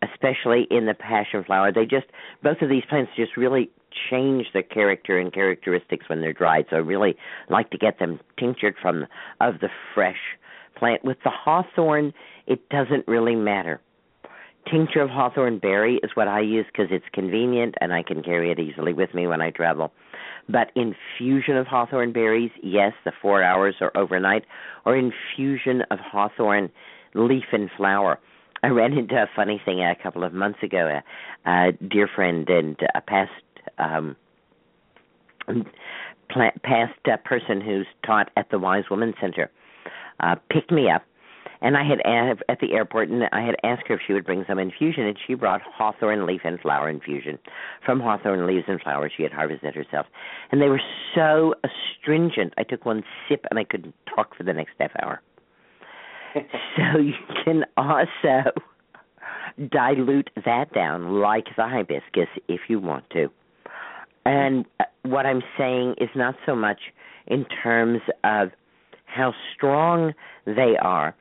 Especially 0.01 0.69
in 0.71 0.87
the 0.87 0.95
passion 0.95 1.43
flower, 1.43 1.73
they 1.73 1.85
just 1.85 2.07
both 2.43 2.63
of 2.63 2.69
these 2.69 2.85
plants 2.89 3.11
just 3.17 3.37
really 3.37 3.69
change 4.11 4.47
the 4.53 4.63
character 4.63 5.19
and 5.19 5.33
characteristics 5.33 6.09
when 6.09 6.21
they're 6.21 6.33
dried. 6.33 6.67
So 6.71 6.77
I 6.77 6.81
really 6.81 7.17
like 7.49 7.71
to 7.71 7.79
get 7.79 7.99
them 7.99 8.21
tinctured 8.39 8.77
from 8.81 9.07
of 9.41 9.61
the 9.61 9.69
fresh 9.95 10.19
plant. 10.77 11.05
With 11.05 11.19
the 11.25 11.31
hawthorn, 11.31 12.13
it 12.47 12.69
doesn't 12.69 13.07
really 13.07 13.35
matter. 13.35 13.81
Tincture 14.71 15.01
of 15.01 15.09
hawthorn 15.09 15.59
berry 15.59 15.99
is 16.03 16.11
what 16.15 16.29
I 16.29 16.41
use 16.41 16.67
because 16.67 16.89
it's 16.91 17.05
convenient 17.13 17.75
and 17.81 17.93
I 17.93 18.03
can 18.03 18.23
carry 18.23 18.51
it 18.51 18.59
easily 18.59 18.93
with 18.93 19.15
me 19.15 19.27
when 19.27 19.41
I 19.41 19.51
travel. 19.51 19.93
But 20.49 20.73
infusion 20.75 21.57
of 21.57 21.67
hawthorn 21.67 22.13
berries, 22.13 22.51
yes, 22.63 22.93
the 23.05 23.13
four 23.23 23.43
hours 23.43 23.77
or 23.81 23.97
overnight, 23.97 24.45
or 24.85 24.97
infusion 24.97 25.83
of 25.91 25.99
hawthorn 25.99 26.71
leaf 27.15 27.45
and 27.53 27.71
flower. 27.77 28.19
I 28.63 28.69
ran 28.69 28.93
into 28.93 29.15
a 29.15 29.27
funny 29.35 29.61
thing 29.65 29.81
a 29.81 29.95
couple 30.03 30.25
of 30.25 30.33
months 30.33 30.59
ago. 30.63 31.01
A, 31.47 31.51
a 31.51 31.73
dear 31.73 32.09
friend 32.13 32.49
and 32.49 32.77
a 32.95 33.01
past 33.01 33.31
um, 33.79 34.17
past 36.29 36.99
uh, 37.07 37.17
person 37.25 37.61
who's 37.61 37.87
taught 38.05 38.31
at 38.37 38.51
the 38.51 38.59
Wise 38.59 38.85
Woman 38.91 39.15
Center 39.21 39.51
uh, 40.21 40.37
picked 40.51 40.71
me 40.71 40.91
up, 40.91 41.05
and 41.61 41.77
I 41.77 41.85
had 41.85 42.01
at 42.49 42.61
the 42.61 42.73
airport, 42.73 43.09
and 43.09 43.25
I 43.33 43.41
had 43.41 43.57
asked 43.65 43.89
her 43.89 43.95
if 43.95 44.01
she 44.07 44.13
would 44.13 44.25
bring 44.25 44.45
some 44.49 44.59
infusion, 44.59 45.05
and 45.05 45.17
she 45.27 45.35
brought 45.35 45.63
hawthorn 45.63 46.27
leaf 46.27 46.43
and 46.45 46.61
flower 46.61 46.89
infusion 46.89 47.39
from 47.85 48.01
hawthorn 48.01 48.47
leaves 48.47 48.65
and 48.69 48.81
flowers 48.81 49.13
she 49.17 49.23
had 49.23 49.33
harvested 49.33 49.75
herself, 49.75 50.07
and 50.53 50.61
they 50.61 50.69
were 50.69 50.83
so 51.15 51.55
astringent. 51.65 52.55
I 52.59 52.63
took 52.65 52.85
one 52.85 53.03
sip 53.29 53.45
and 53.51 53.59
I 53.59 53.65
couldn't 53.65 53.95
talk 54.15 54.37
for 54.37 54.43
the 54.43 54.53
next 54.53 54.73
half 54.79 54.93
hour. 55.03 55.21
so 56.35 56.99
you 56.99 57.15
can 57.45 57.65
also 57.77 58.51
dilute 59.71 60.31
that 60.45 60.73
down 60.73 61.21
like 61.21 61.47
the 61.57 61.67
hibiscus 61.67 62.29
if 62.49 62.61
you 62.69 62.79
want 62.79 63.09
to. 63.11 63.31
And 64.29 64.67
what 65.05 65.25
I'm 65.25 65.43
saying 65.57 65.95
is 65.99 66.11
not 66.15 66.35
so 66.45 66.55
much 66.55 66.81
in 67.27 67.47
terms 67.63 68.01
of 68.25 68.51
how 69.07 69.33
strong 69.55 70.13
they 70.45 70.77
are, 70.83 71.15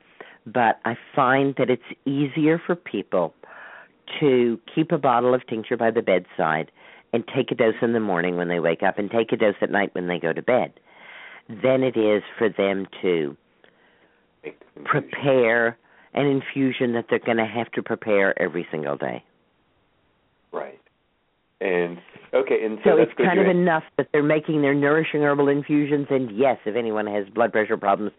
but 0.46 0.82
I 0.84 0.98
find 1.16 1.56
that 1.58 1.70
it's 1.70 1.82
easier 2.06 2.62
for 2.66 2.76
people 2.76 3.34
to 4.20 4.60
keep 4.76 4.92
a 4.92 4.98
bottle 4.98 5.34
of 5.34 5.48
tincture 5.48 5.78
by 5.78 5.90
the 5.90 6.02
bedside 6.02 6.70
and 7.14 7.24
take 7.34 7.50
a 7.50 7.56
dose 7.56 7.76
in 7.82 7.94
the 7.94 8.02
morning 8.02 8.36
when 8.36 8.50
they 8.50 8.60
wake 8.60 8.84
up 8.84 9.00
and 9.00 9.10
take 9.10 9.32
a 9.32 9.38
dose 9.38 9.56
at 9.62 9.72
night 9.72 9.96
when 9.96 10.08
they 10.08 10.20
go 10.20 10.34
to 10.34 10.42
bed 10.42 10.74
than 11.48 11.84
it 11.84 11.96
is 11.96 12.24
for 12.38 12.50
them 12.50 12.88
to 13.02 13.38
prepare 14.84 15.78
an 16.14 16.26
infusion 16.26 16.92
that 16.92 17.06
they're 17.10 17.20
going 17.20 17.38
to 17.38 17.46
have 17.46 17.72
to 17.72 17.82
prepare 17.82 18.38
every 18.42 18.68
single 18.70 18.98
day. 18.98 19.24
Right. 20.52 20.82
And 21.60 21.98
okay, 22.36 22.64
and 22.64 22.78
so, 22.84 22.92
So, 22.92 23.02
it's 23.02 23.12
good. 23.18 23.26
kind 23.26 23.40
of 23.40 23.48
enough 23.48 23.84
that 23.98 24.10
they're 24.14 24.22
making 24.22 24.62
their 24.62 24.76
nourishing 24.76 25.22
herbal 25.22 25.48
infusions. 25.48 26.06
And 26.12 26.30
yes, 26.38 26.58
if 26.66 26.76
anyone 26.76 27.08
has 27.08 27.28
blood 27.30 27.52
pressure 27.52 27.78
problems, 27.78 28.12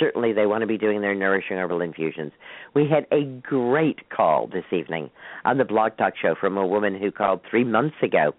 certainly 0.00 0.32
they 0.32 0.46
want 0.46 0.62
to 0.62 0.66
be 0.66 0.78
doing 0.78 1.02
their 1.02 1.14
nourishing 1.14 1.58
herbal 1.58 1.82
infusions. 1.82 2.32
We 2.74 2.88
had 2.88 3.06
a 3.12 3.24
great 3.24 4.08
call 4.08 4.46
this 4.46 4.64
evening 4.72 5.10
on 5.44 5.58
the 5.58 5.64
Blog 5.64 5.98
Talk 5.98 6.14
Show 6.20 6.34
from 6.40 6.56
a 6.56 6.66
woman 6.66 6.98
who 6.98 7.12
called 7.12 7.40
three 7.50 7.64
months 7.64 7.96
ago 8.02 8.34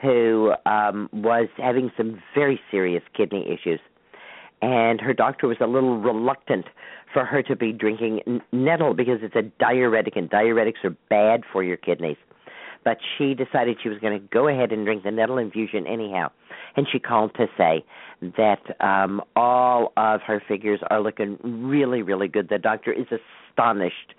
who 0.00 0.52
um, 0.66 1.08
was 1.12 1.48
having 1.58 1.92
some 1.96 2.20
very 2.34 2.60
serious 2.70 3.04
kidney 3.16 3.46
issues. 3.46 3.78
And 4.60 5.00
her 5.00 5.14
doctor 5.14 5.46
was 5.46 5.58
a 5.60 5.66
little 5.66 5.98
reluctant 5.98 6.66
for 7.12 7.24
her 7.24 7.42
to 7.44 7.54
be 7.54 7.72
drinking 7.72 8.42
nettle 8.52 8.94
because 8.94 9.18
it's 9.22 9.36
a 9.36 9.42
diuretic, 9.42 10.16
and 10.16 10.28
diuretics 10.28 10.82
are 10.84 10.96
bad 11.08 11.42
for 11.52 11.62
your 11.62 11.76
kidneys 11.76 12.16
but 12.84 12.98
she 13.16 13.34
decided 13.34 13.78
she 13.82 13.88
was 13.88 13.98
going 13.98 14.18
to 14.18 14.26
go 14.28 14.48
ahead 14.48 14.72
and 14.72 14.84
drink 14.84 15.04
the 15.04 15.10
nettle 15.10 15.38
infusion 15.38 15.86
anyhow. 15.86 16.30
And 16.76 16.86
she 16.90 16.98
called 16.98 17.34
to 17.34 17.46
say 17.56 17.84
that 18.36 18.60
um 18.80 19.20
all 19.36 19.92
of 19.96 20.20
her 20.22 20.42
figures 20.46 20.80
are 20.90 21.00
looking 21.00 21.38
really, 21.42 22.02
really 22.02 22.28
good. 22.28 22.48
The 22.48 22.58
doctor 22.58 22.92
is 22.92 23.06
astonished, 23.50 24.14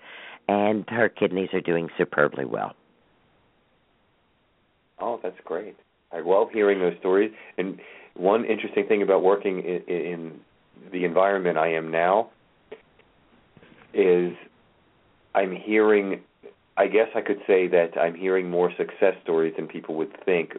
and 0.48 0.84
her 0.88 1.08
kidneys 1.08 1.48
are 1.52 1.60
doing 1.60 1.88
superbly 1.96 2.44
well. 2.44 2.74
Oh, 4.98 5.18
that's 5.22 5.38
great. 5.44 5.76
I 6.12 6.20
love 6.20 6.48
hearing 6.52 6.78
those 6.78 6.96
stories. 7.00 7.32
And 7.58 7.80
one 8.14 8.44
interesting 8.44 8.86
thing 8.86 9.02
about 9.02 9.22
working 9.22 9.58
in, 9.60 9.82
in 9.88 10.40
the 10.92 11.04
environment 11.04 11.58
I 11.58 11.72
am 11.72 11.90
now 11.90 12.30
is 13.92 14.32
I'm 15.34 15.54
hearing. 15.54 16.20
I 16.76 16.86
guess 16.88 17.08
I 17.14 17.20
could 17.20 17.40
say 17.46 17.68
that 17.68 17.96
I'm 17.98 18.14
hearing 18.14 18.50
more 18.50 18.70
success 18.76 19.14
stories 19.22 19.54
than 19.56 19.68
people 19.68 19.94
would 19.96 20.12
think 20.24 20.54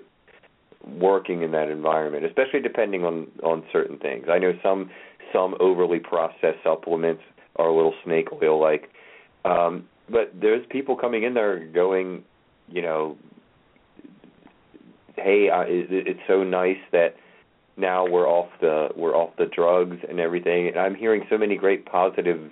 working 0.87 1.41
in 1.41 1.51
that 1.51 1.69
environment, 1.69 2.25
especially 2.25 2.61
depending 2.61 3.03
on 3.03 3.27
on 3.43 3.63
certain 3.71 3.97
things. 3.97 4.27
I 4.29 4.37
know 4.39 4.53
some 4.63 4.89
some 5.33 5.55
overly 5.59 5.99
processed 5.99 6.59
supplements 6.63 7.23
are 7.57 7.67
a 7.67 7.75
little 7.75 7.93
snake 8.03 8.27
oil 8.31 8.59
like, 8.61 8.89
um, 9.43 9.87
but 10.09 10.31
there's 10.39 10.65
people 10.69 10.95
coming 10.95 11.23
in 11.23 11.33
there 11.33 11.65
going, 11.65 12.23
you 12.69 12.81
know, 12.81 13.17
hey, 15.17 15.49
uh, 15.49 15.61
it, 15.61 15.87
it's 15.89 16.19
so 16.27 16.43
nice 16.43 16.77
that 16.91 17.15
now 17.77 18.07
we're 18.07 18.27
off 18.27 18.49
the 18.61 18.89
we're 18.95 19.15
off 19.15 19.31
the 19.37 19.47
drugs 19.47 19.97
and 20.07 20.19
everything. 20.19 20.67
And 20.67 20.77
I'm 20.77 20.95
hearing 20.95 21.25
so 21.29 21.37
many 21.37 21.57
great 21.57 21.85
positive 21.85 22.51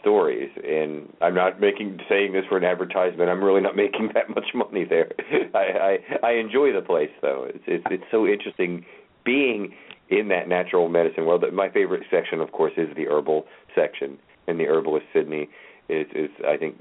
stories 0.00 0.50
and 0.64 1.12
I'm 1.20 1.34
not 1.34 1.60
making 1.60 2.00
saying 2.08 2.32
this 2.32 2.44
for 2.48 2.56
an 2.56 2.64
advertisement. 2.64 3.30
I'm 3.30 3.42
really 3.42 3.60
not 3.60 3.76
making 3.84 4.10
that 4.14 4.28
much 4.28 4.54
money 4.54 4.84
there. 4.84 5.12
I, 5.54 5.98
I 6.22 6.26
I 6.28 6.32
enjoy 6.32 6.72
the 6.72 6.82
place 6.82 7.10
though. 7.22 7.46
It's 7.48 7.64
it's 7.66 7.84
it's 7.90 8.04
so 8.10 8.26
interesting 8.26 8.84
being 9.24 9.74
in 10.08 10.28
that 10.28 10.48
natural 10.48 10.88
medicine 10.88 11.26
world. 11.26 11.44
My 11.52 11.68
favorite 11.68 12.04
section 12.10 12.40
of 12.40 12.52
course 12.52 12.72
is 12.76 12.88
the 12.96 13.06
herbal 13.06 13.46
section 13.74 14.18
and 14.46 14.58
the 14.58 14.66
herbalist 14.66 15.06
Sydney 15.12 15.48
is 15.88 16.06
is 16.14 16.30
I 16.46 16.56
think 16.56 16.76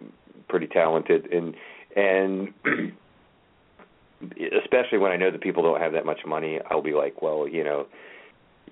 pretty 0.47 0.67
talented 0.67 1.32
and 1.32 1.55
and 1.95 2.53
especially 4.63 4.97
when 4.97 5.12
I 5.12 5.17
know 5.17 5.32
that 5.32 5.41
people 5.41 5.63
don't 5.63 5.79
have 5.79 5.93
that 5.93 6.05
much 6.05 6.21
money, 6.25 6.60
I'll 6.69 6.82
be 6.82 6.93
like, 6.93 7.21
well, 7.21 7.47
you 7.47 7.63
know, 7.63 7.88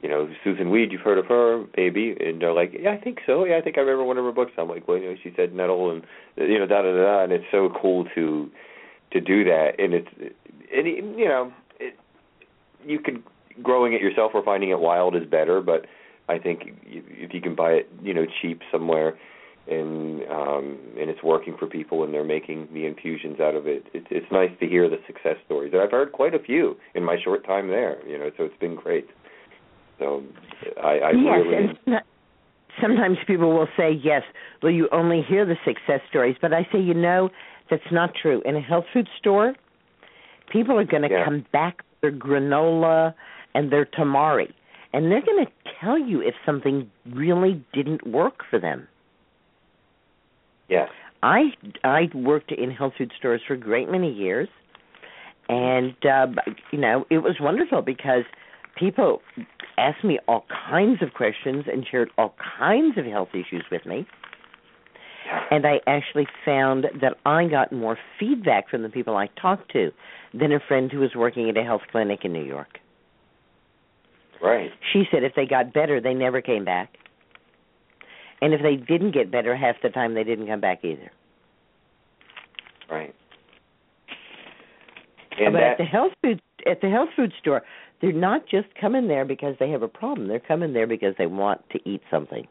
you 0.01 0.09
know, 0.09 0.29
Susun 0.45 0.69
Weed, 0.69 0.91
you've 0.91 1.01
heard 1.01 1.17
of 1.17 1.25
her, 1.25 1.65
maybe, 1.77 2.15
and 2.19 2.41
they're 2.41 2.53
like, 2.53 2.73
yeah, 2.79 2.91
I 2.91 2.97
think 2.97 3.19
so. 3.25 3.45
Yeah, 3.45 3.57
I 3.57 3.61
think 3.61 3.77
I 3.77 3.81
remember 3.81 4.03
one 4.03 4.17
of 4.17 4.25
her 4.25 4.31
books. 4.31 4.51
I'm 4.57 4.69
like, 4.69 4.87
well, 4.87 4.97
you 4.97 5.09
know, 5.09 5.15
she 5.23 5.33
said 5.35 5.53
nettle 5.53 5.91
and 5.91 6.03
you 6.37 6.59
know, 6.59 6.67
da 6.67 6.81
da 6.81 6.93
da, 6.93 7.23
and 7.23 7.31
it's 7.31 7.45
so 7.51 7.69
cool 7.81 8.05
to 8.15 8.49
to 9.11 9.21
do 9.21 9.43
that, 9.45 9.79
and 9.79 9.93
it's 9.93 10.07
and 10.75 10.87
you 11.17 11.27
know, 11.27 11.51
it, 11.79 11.95
you 12.85 12.99
could 12.99 13.23
growing 13.63 13.93
it 13.93 14.01
yourself 14.01 14.31
or 14.33 14.43
finding 14.43 14.69
it 14.69 14.79
wild 14.79 15.15
is 15.15 15.25
better, 15.25 15.61
but 15.61 15.85
I 16.27 16.39
think 16.39 16.63
if 16.85 17.33
you 17.33 17.41
can 17.41 17.55
buy 17.55 17.71
it, 17.71 17.89
you 18.01 18.13
know, 18.13 18.25
cheap 18.41 18.61
somewhere 18.71 19.17
and 19.67 20.21
um 20.29 20.77
and 20.99 21.09
it's 21.09 21.23
working 21.23 21.55
for 21.57 21.65
people 21.65 22.03
and 22.03 22.13
they're 22.13 22.23
making 22.23 22.67
the 22.71 22.85
infusions 22.85 23.39
out 23.39 23.55
of 23.55 23.67
it. 23.67 23.85
It's 23.93 24.07
it's 24.11 24.31
nice 24.31 24.51
to 24.59 24.67
hear 24.67 24.89
the 24.89 24.97
success 25.07 25.37
stories. 25.45 25.73
And 25.73 25.81
I've 25.81 25.91
heard 25.91 26.11
quite 26.11 26.35
a 26.35 26.39
few 26.39 26.77
in 26.93 27.03
my 27.03 27.17
short 27.23 27.45
time 27.45 27.69
there, 27.69 27.97
you 28.07 28.17
know, 28.17 28.29
so 28.37 28.43
it's 28.43 28.57
been 28.59 28.75
great. 28.75 29.07
So 29.99 30.23
I, 30.81 30.99
I 30.99 31.11
yes, 31.11 31.45
really 31.45 31.55
and 31.55 32.01
sometimes 32.81 33.17
people 33.27 33.51
will 33.53 33.67
say, 33.77 33.91
"Yes, 34.03 34.23
well, 34.61 34.71
you 34.71 34.89
only 34.91 35.21
hear 35.21 35.45
the 35.45 35.55
success 35.65 36.01
stories," 36.09 36.35
but 36.41 36.53
I 36.53 36.67
say, 36.71 36.79
you 36.79 36.93
know, 36.93 37.29
that's 37.69 37.91
not 37.91 38.11
true. 38.15 38.41
In 38.45 38.55
a 38.55 38.61
health 38.61 38.85
food 38.93 39.07
store, 39.17 39.55
people 40.51 40.77
are 40.77 40.85
going 40.85 41.03
to 41.03 41.09
Yeah. 41.09 41.25
come 41.25 41.45
back 41.51 41.83
their 42.01 42.11
granola 42.11 43.13
and 43.53 43.71
their 43.71 43.85
tamari, 43.85 44.51
and 44.93 45.11
they're 45.11 45.21
going 45.21 45.45
to 45.45 45.51
tell 45.79 45.97
you 45.97 46.21
if 46.21 46.35
something 46.45 46.89
really 47.13 47.63
didn't 47.73 48.05
work 48.07 48.43
for 48.49 48.59
them. 48.59 48.87
yes. 50.67 50.89
I 51.23 51.53
I 51.83 52.09
worked 52.13 52.51
in 52.51 52.69
health 52.69 52.93
food 52.97 53.11
stores 53.17 53.41
for 53.47 53.53
a 53.55 53.57
great 53.57 53.89
many 53.89 54.11
years, 54.11 54.47
and 55.49 55.95
uh, 56.05 56.27
you 56.71 56.79
know 56.79 57.05
it 57.09 57.19
was 57.19 57.37
wonderful 57.39 57.81
because 57.81 58.25
people 58.75 59.21
asked 59.77 60.03
me 60.03 60.19
all 60.27 60.45
kinds 60.69 61.01
of 61.01 61.13
questions 61.13 61.65
and 61.71 61.85
shared 61.89 62.09
all 62.17 62.35
kinds 62.59 62.97
of 62.97 63.05
health 63.05 63.29
issues 63.33 63.65
with 63.71 63.85
me, 63.85 64.05
and 65.51 65.65
I 65.65 65.79
actually 65.87 66.27
found 66.43 66.85
that 67.01 67.17
I 67.25 67.47
got 67.47 67.71
more 67.71 67.97
feedback 68.19 68.69
from 68.69 68.83
the 68.83 68.89
people 68.89 69.15
I 69.15 69.27
talked 69.41 69.71
to 69.73 69.91
than 70.33 70.51
a 70.51 70.59
friend 70.67 70.91
who 70.91 70.99
was 70.99 71.15
working 71.15 71.49
at 71.49 71.57
a 71.57 71.63
health 71.63 71.81
clinic 71.91 72.19
in 72.23 72.33
New 72.33 72.43
York. 72.43 72.79
Right. 74.41 74.69
She 74.93 75.03
said 75.11 75.23
if 75.23 75.33
they 75.35 75.45
got 75.45 75.73
better, 75.73 75.99
they 75.99 76.13
never 76.13 76.41
came 76.41 76.65
back. 76.65 76.89
And 78.41 78.53
if 78.53 78.61
they 78.61 78.75
didn't 78.75 79.11
get 79.11 79.31
better, 79.31 79.55
half 79.55 79.75
the 79.81 79.89
time 79.89 80.13
they 80.13 80.23
didn't 80.23 80.47
come 80.47 80.59
back 80.59 80.83
either. 80.83 81.11
Right. 82.89 83.15
And 85.39 85.53
but 85.53 85.59
that 85.59 85.71
at 85.71 85.77
the 85.77 85.83
health 85.85 86.11
food 86.21 86.41
at 86.65 86.81
the 86.81 86.89
health 86.89 87.09
food 87.15 87.33
store, 87.39 87.61
they're 88.01 88.11
not 88.11 88.47
just 88.47 88.67
coming 88.79 89.07
there 89.07 89.25
because 89.25 89.55
they 89.59 89.69
have 89.69 89.81
a 89.81 89.87
problem. 89.87 90.27
They're 90.27 90.39
coming 90.39 90.73
there 90.73 90.87
because 90.87 91.15
they 91.17 91.27
want 91.27 91.61
to 91.71 91.79
eat 91.89 92.01
something. 92.11 92.47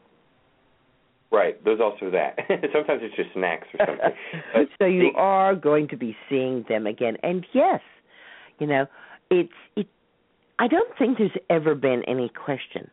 right, 1.31 1.61
there's 1.63 1.79
also 1.81 2.09
that. 2.11 2.37
Sometimes 2.73 3.01
it's 3.03 3.15
just 3.15 3.33
snacks 3.33 3.67
or 3.77 3.85
something. 3.85 4.11
But 4.53 4.67
so 4.79 4.85
you 4.85 5.11
the- 5.13 5.19
are 5.19 5.55
going 5.55 5.87
to 5.89 5.97
be 5.97 6.15
seeing 6.29 6.65
them 6.69 6.87
again. 6.87 7.17
And 7.23 7.45
yes, 7.53 7.81
you 8.59 8.67
know, 8.67 8.85
it's 9.29 9.51
it 9.75 9.87
I 10.59 10.67
don't 10.67 10.97
think 10.97 11.17
there's 11.17 11.31
ever 11.49 11.75
been 11.75 12.03
any 12.07 12.29
question 12.29 12.89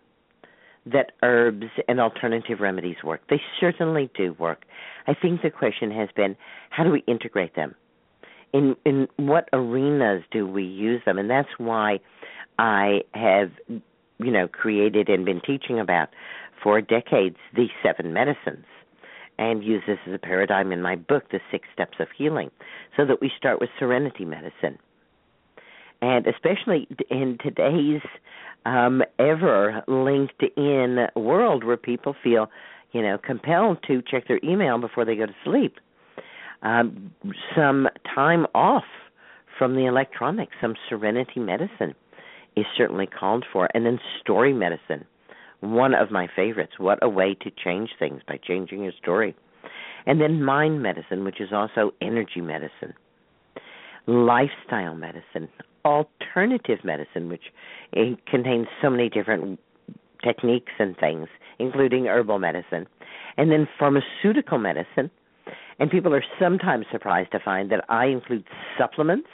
that 0.84 1.12
herbs 1.22 1.66
and 1.86 2.00
alternative 2.00 2.58
remedies 2.58 2.96
work. 3.04 3.20
They 3.30 3.40
certainly 3.60 4.10
do 4.16 4.32
work. 4.38 4.64
I 5.06 5.14
think 5.14 5.42
the 5.42 5.50
question 5.50 5.92
has 5.92 6.08
been 6.16 6.36
how 6.70 6.82
do 6.82 6.90
we 6.90 7.04
integrate 7.06 7.54
them? 7.54 7.74
In 8.52 8.74
in 8.84 9.06
what 9.16 9.48
arenas 9.52 10.24
do 10.32 10.46
we 10.46 10.64
use 10.64 11.00
them? 11.06 11.18
And 11.18 11.30
that's 11.30 11.48
why 11.58 12.00
I 12.58 13.02
have 13.14 13.50
you 13.68 14.30
know 14.30 14.48
created 14.48 15.08
and 15.08 15.24
been 15.24 15.40
teaching 15.40 15.78
about 15.78 16.08
for 16.62 16.80
decades 16.80 17.36
the 17.54 17.68
seven 17.82 18.12
medicines 18.12 18.64
and 19.38 19.64
use 19.64 19.82
this 19.86 19.98
as 20.06 20.14
a 20.14 20.18
paradigm 20.18 20.72
in 20.72 20.82
my 20.82 20.94
book, 20.94 21.30
The 21.30 21.40
Six 21.50 21.66
Steps 21.72 21.98
of 21.98 22.08
Healing, 22.16 22.50
so 22.96 23.04
that 23.06 23.20
we 23.20 23.30
start 23.36 23.60
with 23.60 23.70
serenity 23.78 24.24
medicine. 24.24 24.78
And 26.00 26.26
especially 26.26 26.86
in 27.10 27.38
today's 27.42 28.02
um, 28.66 29.02
ever 29.18 29.82
linked 29.88 30.42
in 30.56 31.06
world 31.16 31.64
where 31.64 31.76
people 31.76 32.14
feel, 32.22 32.48
you 32.92 33.02
know, 33.02 33.18
compelled 33.18 33.78
to 33.86 34.02
check 34.02 34.28
their 34.28 34.40
email 34.44 34.78
before 34.78 35.04
they 35.04 35.16
go 35.16 35.26
to 35.26 35.34
sleep. 35.44 35.76
Um, 36.62 37.12
some 37.56 37.88
time 38.14 38.46
off 38.54 38.84
from 39.58 39.74
the 39.74 39.86
electronics, 39.86 40.52
some 40.60 40.74
serenity 40.88 41.40
medicine 41.40 41.94
is 42.56 42.66
certainly 42.76 43.06
called 43.06 43.44
for. 43.52 43.68
And 43.74 43.86
then 43.86 43.98
story 44.20 44.52
medicine, 44.52 45.04
one 45.60 45.94
of 45.94 46.10
my 46.10 46.28
favorites. 46.34 46.72
What 46.78 46.98
a 47.02 47.08
way 47.08 47.34
to 47.42 47.50
change 47.50 47.90
things 47.98 48.22
by 48.26 48.38
changing 48.42 48.82
your 48.82 48.92
story. 49.00 49.34
And 50.06 50.20
then 50.20 50.42
mind 50.42 50.82
medicine, 50.82 51.24
which 51.24 51.40
is 51.40 51.50
also 51.52 51.92
energy 52.00 52.40
medicine. 52.40 52.94
Lifestyle 54.06 54.94
medicine, 54.94 55.48
alternative 55.84 56.78
medicine, 56.84 57.28
which 57.28 57.44
eh, 57.94 58.14
contains 58.28 58.66
so 58.80 58.90
many 58.90 59.08
different 59.08 59.60
techniques 60.24 60.72
and 60.78 60.96
things, 60.96 61.28
including 61.58 62.06
herbal 62.06 62.40
medicine, 62.40 62.86
and 63.36 63.50
then 63.50 63.68
pharmaceutical 63.78 64.58
medicine. 64.58 65.10
And 65.78 65.90
people 65.90 66.14
are 66.14 66.24
sometimes 66.40 66.86
surprised 66.90 67.32
to 67.32 67.38
find 67.38 67.70
that 67.70 67.84
I 67.88 68.06
include 68.06 68.44
supplements, 68.76 69.28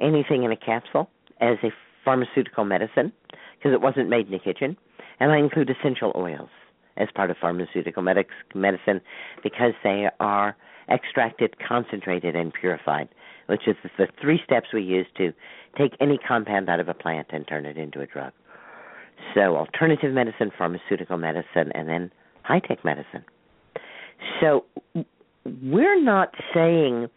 anything 0.00 0.44
in 0.44 0.52
a 0.52 0.56
capsule, 0.56 1.10
as 1.40 1.58
a 1.62 1.70
pharmaceutical 2.04 2.64
medicine, 2.64 3.12
because 3.58 3.72
it 3.72 3.80
wasn't 3.80 4.08
made 4.08 4.26
in 4.26 4.32
the 4.32 4.38
kitchen. 4.38 4.76
And 5.20 5.32
I 5.32 5.38
include 5.38 5.70
essential 5.70 6.12
oils 6.16 6.50
as 6.96 7.08
part 7.14 7.30
of 7.30 7.36
pharmaceutical 7.40 8.02
medic- 8.02 8.28
medicine 8.54 9.00
because 9.42 9.72
they 9.82 10.06
are 10.20 10.56
extracted, 10.90 11.56
concentrated, 11.66 12.36
and 12.36 12.52
purified, 12.52 13.08
which 13.46 13.62
is 13.66 13.76
the 13.98 14.06
three 14.20 14.40
steps 14.44 14.68
we 14.72 14.82
use 14.82 15.06
to 15.16 15.32
take 15.78 15.92
any 16.00 16.18
compound 16.18 16.68
out 16.68 16.80
of 16.80 16.88
a 16.88 16.94
plant 16.94 17.28
and 17.30 17.46
turn 17.48 17.66
it 17.66 17.76
into 17.76 18.00
a 18.00 18.06
drug. 18.06 18.32
So, 19.34 19.56
alternative 19.56 20.12
medicine, 20.12 20.50
pharmaceutical 20.56 21.16
medicine, 21.16 21.72
and 21.74 21.88
then 21.88 22.10
high 22.42 22.60
tech 22.60 22.84
medicine. 22.84 23.24
So, 24.40 24.64
we're 25.44 26.00
not 26.00 26.34
saying, 26.52 27.08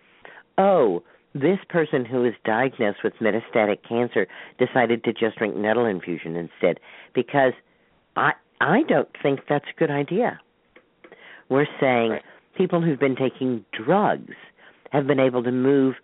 oh, 0.58 1.04
this 1.42 1.60
person 1.70 2.06
who 2.06 2.22
was 2.22 2.34
diagnosed 2.46 3.00
with 3.04 3.14
metastatic 3.22 3.80
cancer 3.88 4.28
decided 4.58 5.04
to 5.04 5.14
just 5.14 5.38
drink 5.38 5.56
nettle 5.56 5.86
infusion 5.86 6.36
instead 6.36 6.80
because 7.14 7.54
I 8.16 8.34
I 8.60 8.84
don't 8.84 9.10
think 9.22 9.42
that's 9.48 9.66
a 9.76 9.80
good 9.80 9.92
idea. 9.92 10.40
We're 11.50 11.68
saying 11.80 12.12
Right. 12.12 12.24
people 12.56 12.82
who've 12.82 13.00
been 13.00 13.16
taking 13.16 13.64
drugs 13.72 14.34
have 14.92 15.08
been 15.08 15.20
able 15.20 15.44
to 15.44 15.52
move 15.52 15.96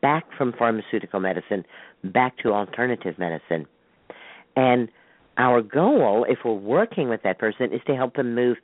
back 0.00 0.24
from 0.36 0.52
pharmaceutical 0.52 1.20
medicine 1.20 1.64
back 2.04 2.36
to 2.38 2.52
alternative 2.52 3.18
medicine. 3.18 3.66
And 4.56 4.88
our 5.38 5.62
goal, 5.62 6.26
if 6.28 6.40
we're 6.44 6.52
working 6.52 7.08
with 7.08 7.22
that 7.22 7.38
person, 7.38 7.72
is 7.72 7.80
to 7.86 7.96
help 7.96 8.16
them 8.16 8.34
move 8.34 8.58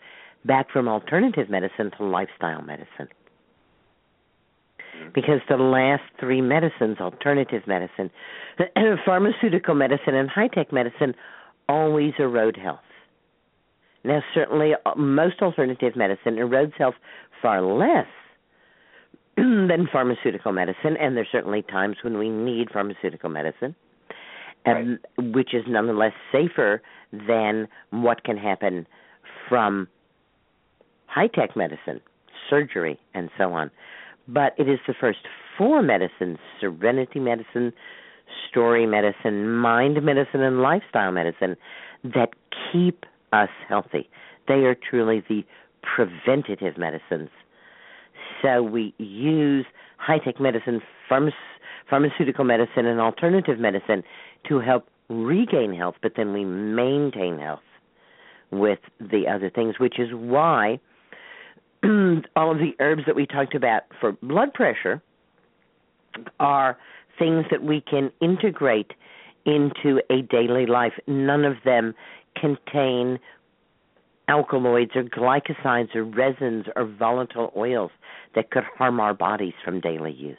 back 0.45 0.71
from 0.71 0.89
alternative 0.89 1.49
medicine 1.49 1.91
to 1.97 2.05
lifestyle 2.05 2.63
medicine. 2.63 3.09
Because 5.15 5.41
the 5.49 5.57
last 5.57 6.03
three 6.21 6.41
medicines, 6.41 6.99
alternative 7.01 7.63
medicine, 7.67 8.11
pharmaceutical 9.05 9.75
medicine, 9.75 10.15
and 10.15 10.29
high 10.29 10.49
tech 10.49 10.73
medicine, 10.73 11.15
always 11.69 12.13
erode 12.19 12.57
health. 12.57 12.81
Now, 14.05 14.23
certainly, 14.35 14.73
uh, 14.87 14.95
most 14.97 15.43
alternative 15.43 15.97
medicine 15.97 16.37
erodes 16.37 16.75
health 16.79 16.95
far 17.43 17.63
less 17.63 18.07
than 19.37 19.89
pharmaceutical 19.93 20.53
medicine, 20.53 20.97
and 21.01 21.17
there's 21.17 21.29
certainly 21.31 21.63
times 21.63 21.97
when 22.03 22.19
we 22.19 22.29
need 22.29 22.71
pharmaceutical 22.73 23.29
medicine, 23.29 23.75
um, 24.67 24.99
which 25.19 25.55
is 25.55 25.63
nonetheless 25.69 26.13
safer 26.33 26.83
than 27.13 27.69
what 27.91 28.25
can 28.25 28.37
happen 28.37 28.87
from 29.49 29.89
high 31.07 31.29
tech 31.29 31.57
medicine, 31.57 32.01
surgery, 32.49 32.99
and 33.15 33.31
so 33.39 33.53
on. 33.53 33.71
But 34.29 34.55
it 34.59 34.69
is 34.69 34.79
the 34.87 34.95
first 34.99 35.21
four 35.57 35.83
medicines 35.83 36.39
serenity 36.61 37.19
medicine, 37.19 37.73
story 38.49 38.87
medicine, 38.87 39.51
mind 39.57 40.03
medicine, 40.03 40.43
and 40.43 40.61
lifestyle 40.61 41.13
medicine 41.13 41.57
that 42.05 42.31
keep 42.73 43.05
us 43.33 43.49
healthy. 43.69 44.09
They 44.47 44.65
are 44.65 44.75
truly 44.75 45.23
the 45.29 45.45
preventative 45.83 46.77
medicines. 46.79 47.31
So 48.43 48.63
we 48.63 48.95
use 48.99 49.67
high 49.97 50.19
tech 50.19 50.41
medicine, 50.41 50.81
pharma- 51.11 51.33
pharmaceutical 51.89 52.45
medicine, 52.45 52.87
and 52.87 53.01
alternative 53.01 53.59
medicine 53.59 54.03
to 54.49 54.61
help 54.61 54.87
regain 55.09 55.75
health, 55.75 55.97
but 56.03 56.13
then 56.17 56.33
we 56.33 56.45
maintain 56.45 57.39
health 57.39 57.61
with 58.51 58.79
the 59.01 59.27
other 59.27 59.51
things, 59.51 59.79
which 59.79 59.99
is 59.99 60.09
why 60.13 60.79
all 62.37 62.51
of 62.51 62.59
the 62.59 62.75
herbs 62.81 63.03
that 63.07 63.15
we 63.15 63.27
talked 63.27 63.55
about 63.55 63.83
for 64.01 64.13
blood 64.13 64.53
pressure 64.53 65.03
are 66.41 66.77
things 67.19 67.45
that 67.51 67.63
we 67.63 67.81
can 67.81 68.11
integrate 68.21 68.93
into 69.47 70.01
a 70.11 70.23
daily 70.23 70.67
life. 70.67 70.93
None 71.07 71.45
of 71.45 71.57
them 71.65 71.95
contain 72.37 73.19
alkaloids 74.29 74.93
or 74.95 75.05
glycosides 75.05 75.95
or 75.95 76.05
resins 76.05 76.67
or 76.77 76.85
volatile 76.85 77.53
oils 77.57 77.91
that 78.35 78.51
could 78.51 78.65
harm 78.77 79.01
our 79.01 79.15
bodies 79.15 79.55
from 79.65 79.81
daily 79.81 80.13
use. 80.13 80.37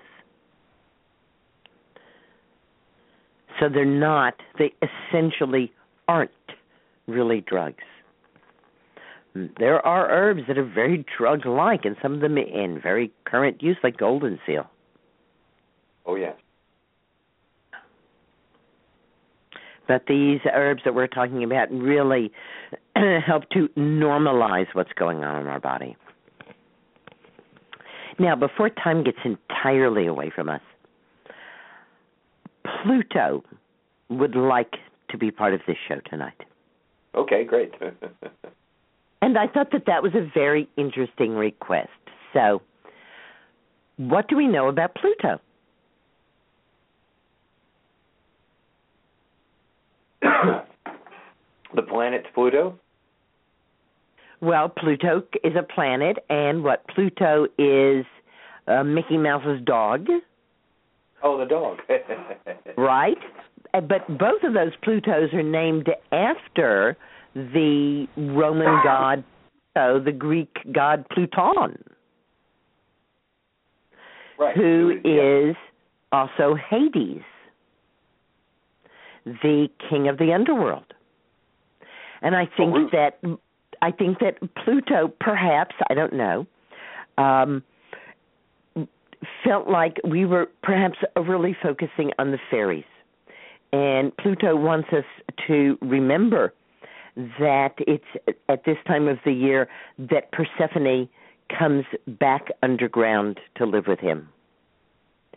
So 3.60 3.68
they're 3.68 3.84
not, 3.86 4.36
they 4.58 4.74
essentially 4.82 5.74
aren't 6.08 6.32
really 7.08 7.42
drugs. 7.42 7.84
There 9.34 9.86
are 9.86 10.10
herbs 10.10 10.42
that 10.48 10.58
are 10.58 10.66
very 10.66 11.06
drug 11.18 11.46
like, 11.46 11.86
and 11.86 11.96
some 12.02 12.14
of 12.16 12.22
them 12.22 12.38
in 12.38 12.80
very 12.82 13.12
current 13.26 13.62
use, 13.62 13.78
like 13.84 13.98
golden 13.98 14.40
seal. 14.46 14.70
Oh 16.06 16.16
yes. 16.16 16.36
But 19.88 20.04
these 20.08 20.40
herbs 20.52 20.82
that 20.86 20.94
we're 20.94 21.08
talking 21.08 21.44
about 21.44 21.72
really 21.72 22.32
help 23.26 23.50
to 23.52 23.70
normalize 23.78 24.68
what's 24.74 24.94
going 24.94 25.24
on 25.24 25.42
in 25.42 25.48
our 25.48 25.60
body. 25.60 25.96
Now, 28.20 28.36
before 28.36 28.70
time 28.70 29.04
gets 29.04 29.18
entirely 29.24 30.06
away 30.06 30.32
from 30.36 30.50
us, 30.50 30.62
Pluto 32.84 33.44
would 34.10 34.36
like 34.36 34.76
to 35.10 35.18
be 35.18 35.32
part 35.32 35.54
of 35.54 35.62
this 35.66 35.78
show 35.88 36.02
tonight. 36.10 36.42
Okay, 37.16 37.44
great. 37.44 37.74
And 39.22 39.38
I 39.38 39.48
thought 39.48 39.72
that 39.72 39.86
that 39.88 40.02
was 40.02 40.14
a 40.16 40.30
very 40.34 40.68
interesting 40.78 41.32
request. 41.34 41.90
So, 42.34 42.62
what 43.98 44.28
do 44.30 44.36
we 44.38 44.48
know 44.48 44.70
about 44.70 44.96
Pluto? 44.96 45.40
the 50.22 51.82
planet's 51.88 52.28
Pluto. 52.34 52.80
Well, 54.42 54.70
Pluto 54.70 55.24
is 55.44 55.54
a 55.58 55.64
planet, 55.64 56.18
and 56.30 56.64
what 56.64 56.88
Pluto 56.88 57.48
is 57.58 58.06
uh, 58.68 58.84
Mickey 58.84 59.18
Mouse's 59.18 59.62
dog, 59.66 60.08
Oh, 61.22 61.38
the 61.38 61.46
dog. 61.46 61.80
right? 62.78 63.18
Uh, 63.74 63.82
But 63.82 64.08
both 64.18 64.44
of 64.44 64.54
those 64.54 64.72
Plutos 64.84 65.34
are 65.34 65.44
named 65.44 65.90
after 66.12 66.96
the 67.34 68.08
Roman 68.18 68.82
god, 68.84 69.24
uh, 69.76 70.00
the 70.00 70.12
Greek 70.12 70.58
god 70.72 71.06
Pluton, 71.10 71.84
right. 74.38 74.56
who 74.56 75.00
yeah. 75.04 75.50
is 75.50 75.56
also 76.12 76.56
Hades, 76.56 77.22
the 79.26 79.68
king 79.90 80.08
of 80.08 80.18
the 80.18 80.34
underworld. 80.34 80.94
And 82.22 82.36
I 82.36 82.48
think 82.58 82.76
Ruth. 82.76 82.92
that 82.92 83.20
I 83.82 83.92
think 83.92 84.20
that 84.20 84.38
Pluto, 84.56 85.14
perhaps 85.20 85.76
I 85.90 85.94
don't 85.94 86.14
know, 86.14 86.46
um, 87.18 87.64
felt 89.44 89.70
like 89.70 89.98
we 90.04 90.26
were 90.26 90.50
perhaps 90.64 90.98
overly 91.16 91.56
focusing 91.62 92.12
on 92.18 92.32
the 92.32 92.40
fairies, 92.50 92.84
and 93.72 94.16
Pluto 94.18 94.56
wants 94.56 94.90
us 94.92 95.06
to 95.48 95.78
remember 95.82 96.54
that 97.16 97.74
it's 97.80 98.38
at 98.48 98.64
this 98.66 98.78
time 98.88 99.08
of 99.08 99.18
the 99.26 99.32
year 99.32 99.68
that 99.98 100.32
Persephone 100.32 101.10
comes 101.58 101.86
back 102.08 102.48
underground 102.62 103.40
to 103.56 103.66
live 103.66 103.88
with 103.88 104.00
him. 104.00 104.30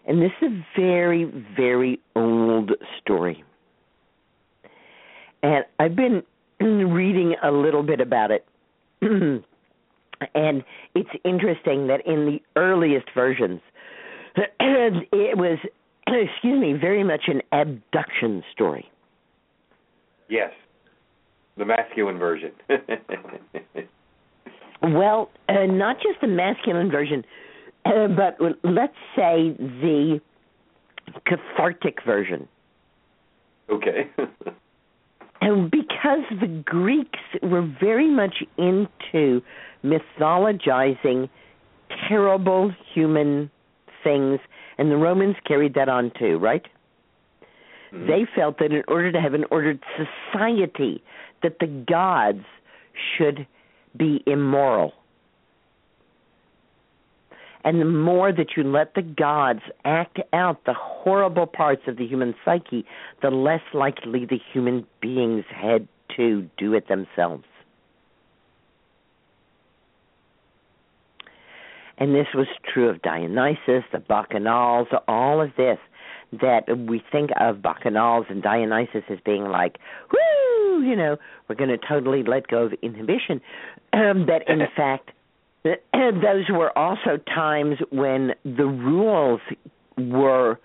And 0.07 0.21
this 0.21 0.33
is 0.41 0.49
a 0.49 0.65
very, 0.77 1.25
very 1.57 2.01
old 2.17 2.73
story. 3.01 3.45
And 5.43 5.65
I've 5.79 5.97
been 5.97 6.23
reading 6.61 7.35
a 7.43 7.51
little 7.51 7.83
bit 7.83 8.01
about 8.01 8.31
it. 8.31 8.45
and 9.03 10.65
it's 10.95 11.11
interesting 11.25 11.87
that 11.89 12.07
in 12.07 12.27
the 12.27 12.41
earliest 12.57 13.09
versions, 13.15 13.61
it 14.37 15.39
was, 15.39 15.59
excuse 16.07 16.61
me, 16.61 16.73
very 16.75 17.05
much 17.05 17.23
an 17.29 17.43
abduction 17.53 18.43
story. 18.53 18.91
Yes. 20.29 20.53
The 21.57 21.65
masculine 21.65 22.19
version. 22.19 22.53
Well, 24.83 25.31
uh, 25.49 25.67
not 25.67 25.99
just 26.03 26.21
the 26.21 26.27
masculine 26.27 26.91
version, 26.91 27.25
uh, 27.85 28.09
but 28.09 28.37
let's 28.65 28.97
say 29.15 29.55
the 29.57 30.21
cathartic 31.25 31.99
version. 32.05 32.49
okay. 33.71 34.11
And 35.45 35.73
because 35.73 36.21
the 36.41 36.47
Greeks 36.65 37.19
were 37.43 37.69
very 37.81 38.09
much 38.09 38.45
into 38.59 39.43
mythologizing 39.85 41.29
terrible 42.09 42.73
human 42.95 43.51
things, 44.05 44.39
and 44.79 44.89
the 44.89 44.97
Romans 44.97 45.35
carried 45.45 45.75
that 45.75 45.89
on 45.89 46.13
too, 46.17 46.39
right? 46.39 46.65
Mhm. 47.93 48.07
They 48.07 48.25
felt 48.37 48.59
that 48.61 48.71
in 48.73 48.85
order 48.87 49.11
to 49.11 49.21
have 49.21 49.35
an 49.35 49.45
ordered 49.51 49.81
society, 50.33 51.03
that 51.43 51.59
the 51.59 51.67
gods 51.67 52.45
should 53.17 53.47
be 53.97 54.23
immoral. 54.27 54.93
And 57.65 57.81
the 57.81 57.85
more 57.85 58.33
that 58.33 58.57
you 58.57 58.65
let 58.65 58.95
the 58.95 59.03
gods 59.03 59.61
act 59.85 60.19
out 60.33 60.65
the 60.65 60.75
horrible 60.75 61.47
parts 61.47 61.83
of 61.87 61.97
the 61.97 62.07
human 62.07 62.35
psyche, 62.45 62.85
the 63.23 63.31
less 63.31 63.63
likely 63.73 64.27
the 64.27 64.41
human 64.53 64.85
beings 65.01 65.45
had 65.49 65.87
to 66.17 66.49
do 66.59 66.75
it 66.75 66.89
themselves. 66.89 67.45
And 71.99 72.15
this 72.15 72.27
was 72.35 72.49
true 72.73 72.89
of 72.89 73.01
Dionysus, 73.03 73.85
the 73.93 73.99
Bacchanals, 73.99 74.89
all 75.07 75.41
of 75.41 75.51
this. 75.57 75.79
That 76.41 76.65
we 76.89 77.03
think 77.13 77.31
of 77.39 77.57
Bacchanals 77.57 78.31
and 78.31 78.43
Dionysus 78.43 79.05
as 79.11 79.19
being 79.25 79.45
like, 79.45 79.79
whoo, 80.11 80.52
you 80.81 80.97
know, 80.97 81.17
we're 81.49 81.55
going 81.57 81.71
to 81.71 81.79
totally 81.79 82.23
let 82.23 82.47
go 82.49 82.65
of 82.65 82.73
inhibition. 82.83 83.41
Um, 83.93 84.27
that 84.27 84.49
in 84.49 84.61
fact, 84.77 85.11
those 85.65 86.45
were 86.51 86.77
also 86.77 87.19
times 87.33 87.79
when 87.91 88.33
the 88.45 88.67
rules 88.67 89.41
were 89.97 90.59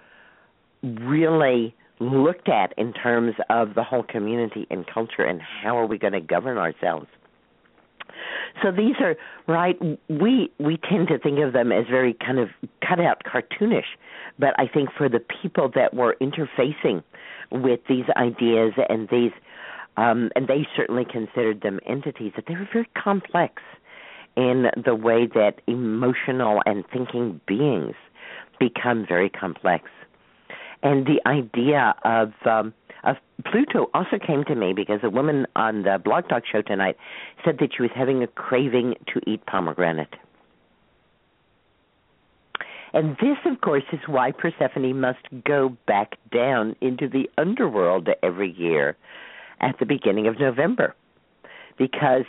really 0.84 1.76
looked 2.00 2.50
at 2.50 2.74
in 2.78 2.94
terms 2.94 3.34
of 3.50 3.74
the 3.76 3.84
whole 3.84 4.04
community 4.04 4.68
and 4.70 4.86
culture 4.88 5.24
and 5.24 5.42
how 5.42 5.78
are 5.78 5.86
we 5.86 5.98
going 5.98 6.14
to 6.14 6.22
govern 6.22 6.58
ourselves. 6.58 7.08
So 8.64 8.72
these 8.72 8.96
are 9.00 9.16
right. 9.48 9.78
We 10.10 10.52
we 10.60 10.78
tend 10.90 11.10
to 11.10 11.20
think 11.20 11.40
of 11.40 11.54
them 11.54 11.72
as 11.72 11.86
very 11.90 12.14
kind 12.14 12.40
of 12.40 12.50
cut 12.88 13.00
out 13.00 13.22
cartoonish, 13.24 13.86
but 14.40 14.56
I 14.60 14.68
think 14.68 14.90
for 14.98 15.10
the 15.10 15.20
people 15.20 15.70
that 15.76 15.94
were 15.94 16.18
interfacing 16.22 17.04
with 17.52 17.80
these 17.88 18.06
ideas 18.16 18.74
and 18.90 19.08
these, 19.10 19.32
um, 19.98 20.30
and 20.36 20.48
they 20.48 20.68
certainly 20.76 21.06
considered 21.06 21.62
them 21.62 21.80
entities 21.86 22.32
that 22.36 22.46
they 22.48 22.54
were 22.56 22.70
very 22.72 22.88
complex 22.96 23.62
in 24.36 24.68
the 24.84 24.96
way 24.96 25.26
that 25.26 25.56
emotional 25.66 26.62
and 26.66 26.86
thinking 26.94 27.42
beings 27.48 27.96
become 28.60 29.06
very 29.08 29.30
complex. 29.30 29.90
And 30.84 31.08
the 31.08 31.20
idea 31.28 31.96
of 32.06 32.34
um, 32.46 32.74
of 33.04 33.18
Pluto 33.46 33.90
also 33.94 34.20
came 34.26 34.44
to 34.46 34.56
me 34.56 34.74
because 34.74 35.00
a 35.04 35.10
woman 35.10 35.48
on 35.56 35.84
the 35.84 36.00
Blog 36.04 36.30
Talk 36.30 36.44
show 36.52 36.62
tonight 36.62 36.98
said 37.44 37.58
that 37.60 37.70
she 37.76 37.82
was 37.82 37.92
having 37.96 38.22
a 38.22 38.28
craving 38.28 38.96
to 39.14 39.22
eat 39.30 39.46
pomegranate. 39.46 40.14
And 42.94 43.12
this, 43.18 43.38
of 43.46 43.62
course, 43.62 43.84
is 43.92 44.00
why 44.08 44.32
Persephone 44.32 45.00
must 45.00 45.20
go 45.46 45.76
back 45.88 46.18
down 46.32 46.76
into 46.82 47.08
the 47.08 47.30
underworld 47.38 48.10
every 48.24 48.52
year 48.52 48.96
at 49.62 49.80
the 49.80 49.86
beginning 49.86 50.28
of 50.28 50.40
November. 50.40 50.96
Because 51.78 52.24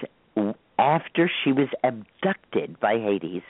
after 0.79 1.31
she 1.43 1.53
was 1.53 1.69
abducted 1.83 2.79
by 2.81 2.99
Hades 2.99 3.43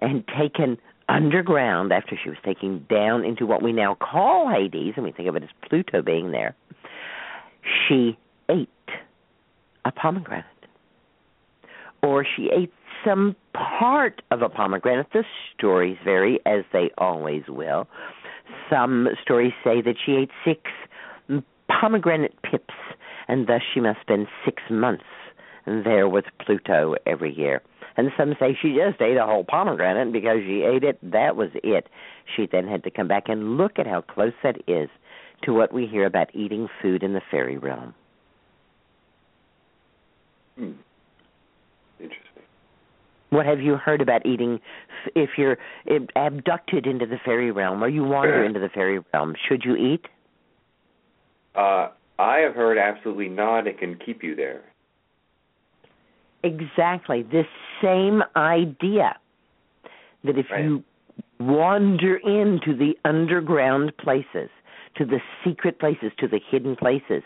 and 0.00 0.24
taken 0.38 0.78
underground 1.08 1.92
after 1.92 2.18
she 2.22 2.28
was 2.28 2.38
taken 2.44 2.84
down 2.90 3.24
into 3.24 3.46
what 3.46 3.62
we 3.62 3.72
now 3.72 3.94
call 3.94 4.50
Hades, 4.50 4.94
and 4.96 5.04
we 5.04 5.12
think 5.12 5.28
of 5.28 5.36
it 5.36 5.42
as 5.42 5.48
Pluto 5.68 6.02
being 6.02 6.32
there, 6.32 6.54
she 7.88 8.18
ate 8.48 8.68
a 9.84 9.92
pomegranate. 9.92 10.44
Or 12.02 12.24
she 12.24 12.50
ate 12.56 12.72
some 13.04 13.36
part 13.52 14.22
of 14.30 14.42
a 14.42 14.48
pomegranate. 14.48 15.06
The 15.12 15.24
stories 15.56 15.96
vary, 16.04 16.40
as 16.46 16.64
they 16.72 16.90
always 16.98 17.42
will. 17.48 17.88
Some 18.70 19.08
stories 19.22 19.52
say 19.64 19.80
that 19.82 19.96
she 20.04 20.12
ate 20.12 20.30
six 20.44 20.60
pomegranate 21.68 22.34
pips, 22.42 22.74
and 23.28 23.46
thus 23.46 23.62
she 23.72 23.80
must 23.80 24.00
spend 24.00 24.26
six 24.44 24.62
months 24.70 25.04
there 25.66 26.08
with 26.08 26.24
Pluto 26.44 26.94
every 27.06 27.34
year. 27.34 27.62
And 27.96 28.10
some 28.16 28.34
say 28.38 28.56
she 28.60 28.74
just 28.74 29.00
ate 29.00 29.16
a 29.16 29.24
whole 29.24 29.44
pomegranate, 29.44 30.02
and 30.02 30.12
because 30.12 30.38
she 30.46 30.62
ate 30.62 30.84
it, 30.84 30.98
that 31.02 31.34
was 31.34 31.48
it. 31.54 31.88
She 32.36 32.46
then 32.50 32.68
had 32.68 32.84
to 32.84 32.90
come 32.90 33.08
back 33.08 33.24
and 33.28 33.56
look 33.56 33.78
at 33.78 33.86
how 33.86 34.02
close 34.02 34.34
that 34.42 34.56
is 34.68 34.88
to 35.44 35.52
what 35.52 35.72
we 35.72 35.86
hear 35.86 36.04
about 36.04 36.34
eating 36.34 36.68
food 36.82 37.02
in 37.02 37.14
the 37.14 37.22
fairy 37.30 37.56
realm. 37.56 37.94
Hmm. 40.56 40.72
Interesting. 41.98 42.42
What 43.30 43.46
have 43.46 43.60
you 43.60 43.76
heard 43.76 44.00
about 44.00 44.24
eating 44.24 44.60
if 45.14 45.30
you're 45.36 45.58
abducted 46.14 46.86
into 46.86 47.06
the 47.06 47.18
fairy 47.24 47.50
realm 47.50 47.82
or 47.82 47.88
you 47.88 48.04
wander 48.04 48.44
into 48.46 48.60
the 48.60 48.68
fairy 48.68 49.00
realm? 49.12 49.34
Should 49.48 49.64
you 49.64 49.74
eat? 49.76 50.06
Uh, 51.54 51.88
I 52.18 52.38
have 52.38 52.54
heard 52.54 52.78
absolutely 52.78 53.28
not. 53.28 53.66
It 53.66 53.78
can 53.78 53.96
keep 53.96 54.22
you 54.22 54.34
there. 54.34 54.62
Exactly. 56.42 57.22
This 57.22 57.46
same 57.82 58.22
idea 58.36 59.16
that 60.24 60.38
if 60.38 60.50
Right. 60.50 60.64
you 60.64 60.84
wander 61.38 62.16
into 62.16 62.74
the 62.74 62.98
underground 63.04 63.96
places, 63.98 64.50
to 64.94 65.04
the 65.04 65.20
secret 65.44 65.78
places, 65.78 66.12
to 66.18 66.26
the 66.26 66.38
hidden 66.38 66.76
places, 66.76 67.22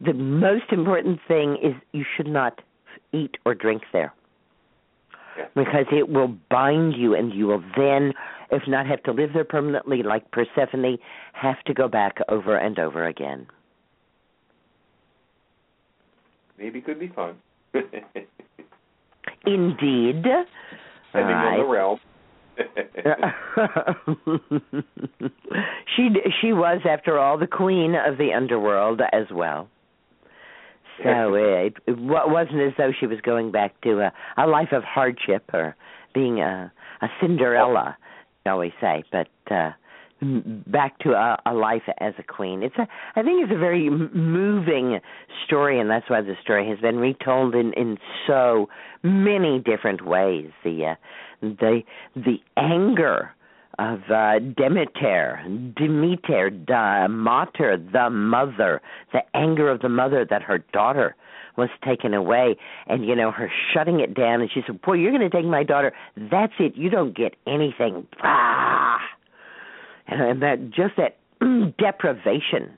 the 0.00 0.12
most 0.12 0.72
important 0.72 1.20
thing 1.22 1.56
is 1.56 1.74
you 1.92 2.04
should 2.04 2.26
not 2.26 2.60
eat 3.12 3.36
or 3.44 3.54
drink 3.54 3.82
there. 3.92 4.12
Yeah. 5.36 5.46
Because 5.54 5.86
it 5.90 6.08
will 6.08 6.28
bind 6.50 6.94
you, 6.96 7.14
and 7.14 7.32
you 7.32 7.46
will 7.46 7.62
then, 7.76 8.12
if 8.50 8.66
not 8.66 8.86
have 8.86 9.02
to 9.04 9.12
live 9.12 9.32
there 9.32 9.44
permanently, 9.44 10.02
like 10.02 10.30
Persephone, 10.30 10.98
have 11.32 11.62
to 11.64 11.74
go 11.74 11.88
back 11.88 12.18
over 12.28 12.56
and 12.56 12.78
over 12.78 13.06
again. 13.06 13.46
Maybe 16.58 16.80
could 16.80 16.98
be 16.98 17.08
fun. 17.08 17.36
Indeed. 19.46 20.24
Depending 21.12 21.36
on 21.36 21.58
the 21.58 21.64
realm. 21.64 22.00
she 25.96 26.08
she 26.40 26.52
was, 26.52 26.80
after 26.88 27.18
all, 27.18 27.38
the 27.38 27.46
queen 27.46 27.94
of 27.94 28.18
the 28.18 28.32
underworld 28.34 29.00
as 29.12 29.26
well. 29.32 29.68
So 31.02 31.34
it, 31.34 31.74
it 31.86 31.98
wa- 31.98 32.26
wasn't 32.26 32.60
as 32.60 32.72
though 32.76 32.90
she 32.98 33.06
was 33.06 33.20
going 33.20 33.52
back 33.52 33.80
to 33.82 34.00
a, 34.00 34.12
a 34.36 34.48
life 34.48 34.72
of 34.72 34.82
hardship 34.82 35.48
or 35.52 35.76
being 36.12 36.40
a, 36.40 36.72
a 37.00 37.06
Cinderella, 37.20 37.96
shall 38.44 38.58
we 38.58 38.74
say, 38.80 39.04
but 39.12 39.28
uh, 39.48 39.70
back 40.20 40.98
to 41.00 41.12
a, 41.12 41.38
a 41.46 41.54
life 41.54 41.82
as 42.00 42.14
a 42.18 42.22
queen. 42.22 42.62
It's 42.62 42.76
a, 42.76 42.88
I 43.16 43.22
think 43.22 43.42
it's 43.42 43.52
a 43.52 43.58
very 43.58 43.88
moving 43.90 45.00
story, 45.46 45.80
and 45.80 45.88
that's 45.90 46.08
why 46.10 46.20
the 46.22 46.34
story 46.42 46.68
has 46.68 46.78
been 46.80 46.96
retold 46.96 47.54
in 47.54 47.72
in 47.74 47.98
so 48.26 48.68
many 49.02 49.60
different 49.60 50.04
ways. 50.04 50.50
The 50.64 50.86
uh, 50.92 50.94
the 51.42 51.82
the 52.16 52.38
anger 52.56 53.30
of 53.78 54.00
uh, 54.10 54.40
Demeter, 54.56 55.40
Demeter, 55.76 56.50
the 56.50 57.06
Mater, 57.08 57.76
the 57.76 58.10
mother, 58.10 58.82
the 59.12 59.20
anger 59.34 59.70
of 59.70 59.80
the 59.80 59.88
mother 59.88 60.26
that 60.28 60.42
her 60.42 60.58
daughter 60.72 61.14
was 61.56 61.68
taken 61.84 62.12
away, 62.12 62.56
and 62.86 63.04
you 63.04 63.14
know 63.14 63.30
her 63.30 63.50
shutting 63.72 64.00
it 64.00 64.14
down, 64.14 64.40
and 64.40 64.50
she 64.52 64.62
said, 64.66 64.80
"Boy, 64.82 64.94
you're 64.94 65.12
going 65.12 65.28
to 65.28 65.36
take 65.36 65.46
my 65.46 65.62
daughter. 65.62 65.92
That's 66.16 66.54
it. 66.58 66.76
You 66.76 66.90
don't 66.90 67.16
get 67.16 67.34
anything." 67.46 68.06
And, 70.08 70.42
that 70.42 70.70
just 70.70 70.94
that 70.96 71.18
deprivation, 71.78 72.76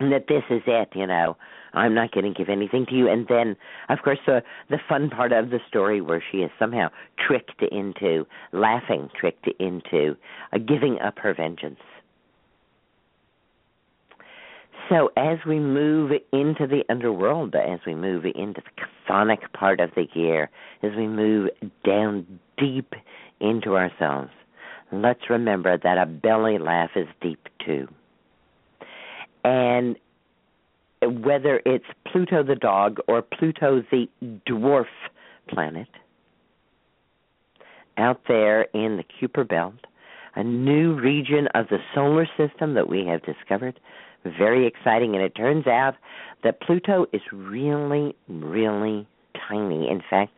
and 0.00 0.12
that 0.12 0.26
this 0.28 0.42
is 0.50 0.62
it. 0.66 0.88
You 0.94 1.06
know, 1.06 1.36
I'm 1.74 1.94
not 1.94 2.12
going 2.12 2.32
to 2.32 2.36
give 2.36 2.48
anything 2.48 2.86
to 2.86 2.94
you. 2.94 3.08
And 3.08 3.26
then, 3.28 3.56
of 3.88 3.98
course, 4.02 4.18
the 4.26 4.42
the 4.68 4.78
fun 4.88 5.10
part 5.10 5.32
of 5.32 5.50
the 5.50 5.60
story 5.68 6.00
where 6.00 6.22
she 6.30 6.38
is 6.38 6.50
somehow 6.58 6.88
tricked 7.26 7.62
into 7.62 8.26
laughing, 8.52 9.08
tricked 9.18 9.48
into 9.58 10.16
uh, 10.52 10.58
giving 10.58 10.98
up 11.00 11.18
her 11.18 11.34
vengeance. 11.34 11.80
So 14.88 15.10
as 15.16 15.38
we 15.46 15.58
move 15.58 16.12
into 16.32 16.66
the 16.66 16.82
underworld, 16.88 17.54
as 17.54 17.80
we 17.86 17.94
move 17.94 18.24
into 18.24 18.62
the 18.62 18.86
chthonic 19.10 19.52
part 19.52 19.80
of 19.80 19.90
the 19.94 20.06
year, 20.14 20.48
as 20.82 20.92
we 20.96 21.06
move 21.06 21.50
down 21.84 22.26
deep 22.56 22.94
into 23.38 23.76
ourselves, 23.76 24.30
let's 24.92 25.30
remember 25.30 25.78
that 25.78 25.98
a 25.98 26.06
belly 26.06 26.58
laugh 26.58 26.90
is 26.96 27.06
deep 27.20 27.48
too. 27.64 27.88
And 29.44 29.96
whether 31.02 31.60
it's 31.64 31.84
Pluto 32.10 32.42
the 32.42 32.56
dog 32.56 32.98
or 33.06 33.22
Pluto 33.22 33.82
the 33.90 34.08
dwarf 34.46 34.86
planet, 35.48 35.88
out 37.96 38.20
there 38.28 38.62
in 38.74 38.96
the 38.96 39.04
Kuiper 39.04 39.46
Belt, 39.46 39.74
a 40.36 40.44
new 40.44 40.94
region 40.94 41.48
of 41.54 41.66
the 41.68 41.78
solar 41.94 42.26
system 42.36 42.74
that 42.74 42.88
we 42.88 43.04
have 43.06 43.22
discovered. 43.22 43.80
Very 44.24 44.66
exciting, 44.66 45.14
and 45.14 45.24
it 45.24 45.34
turns 45.34 45.66
out 45.66 45.94
that 46.44 46.60
Pluto 46.60 47.06
is 47.12 47.22
really, 47.32 48.14
really 48.28 49.06
tiny. 49.48 49.88
In 49.88 50.02
fact, 50.08 50.32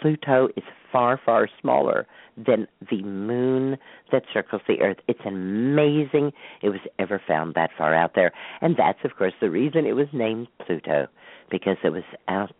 Pluto 0.00 0.48
is 0.56 0.64
far, 0.92 1.20
far 1.24 1.48
smaller 1.60 2.06
than 2.36 2.66
the 2.90 3.02
moon 3.02 3.78
that 4.12 4.22
circles 4.32 4.62
the 4.68 4.80
Earth. 4.80 4.98
It's 5.08 5.20
amazing 5.24 6.32
it 6.62 6.68
was 6.68 6.80
ever 6.98 7.20
found 7.26 7.54
that 7.54 7.70
far 7.76 7.94
out 7.94 8.14
there. 8.14 8.32
And 8.60 8.76
that's, 8.76 8.98
of 9.04 9.16
course, 9.16 9.32
the 9.40 9.50
reason 9.50 9.86
it 9.86 9.96
was 9.96 10.08
named 10.12 10.48
Pluto, 10.64 11.06
because 11.50 11.76
it 11.82 11.90
was 11.90 12.04
out 12.28 12.54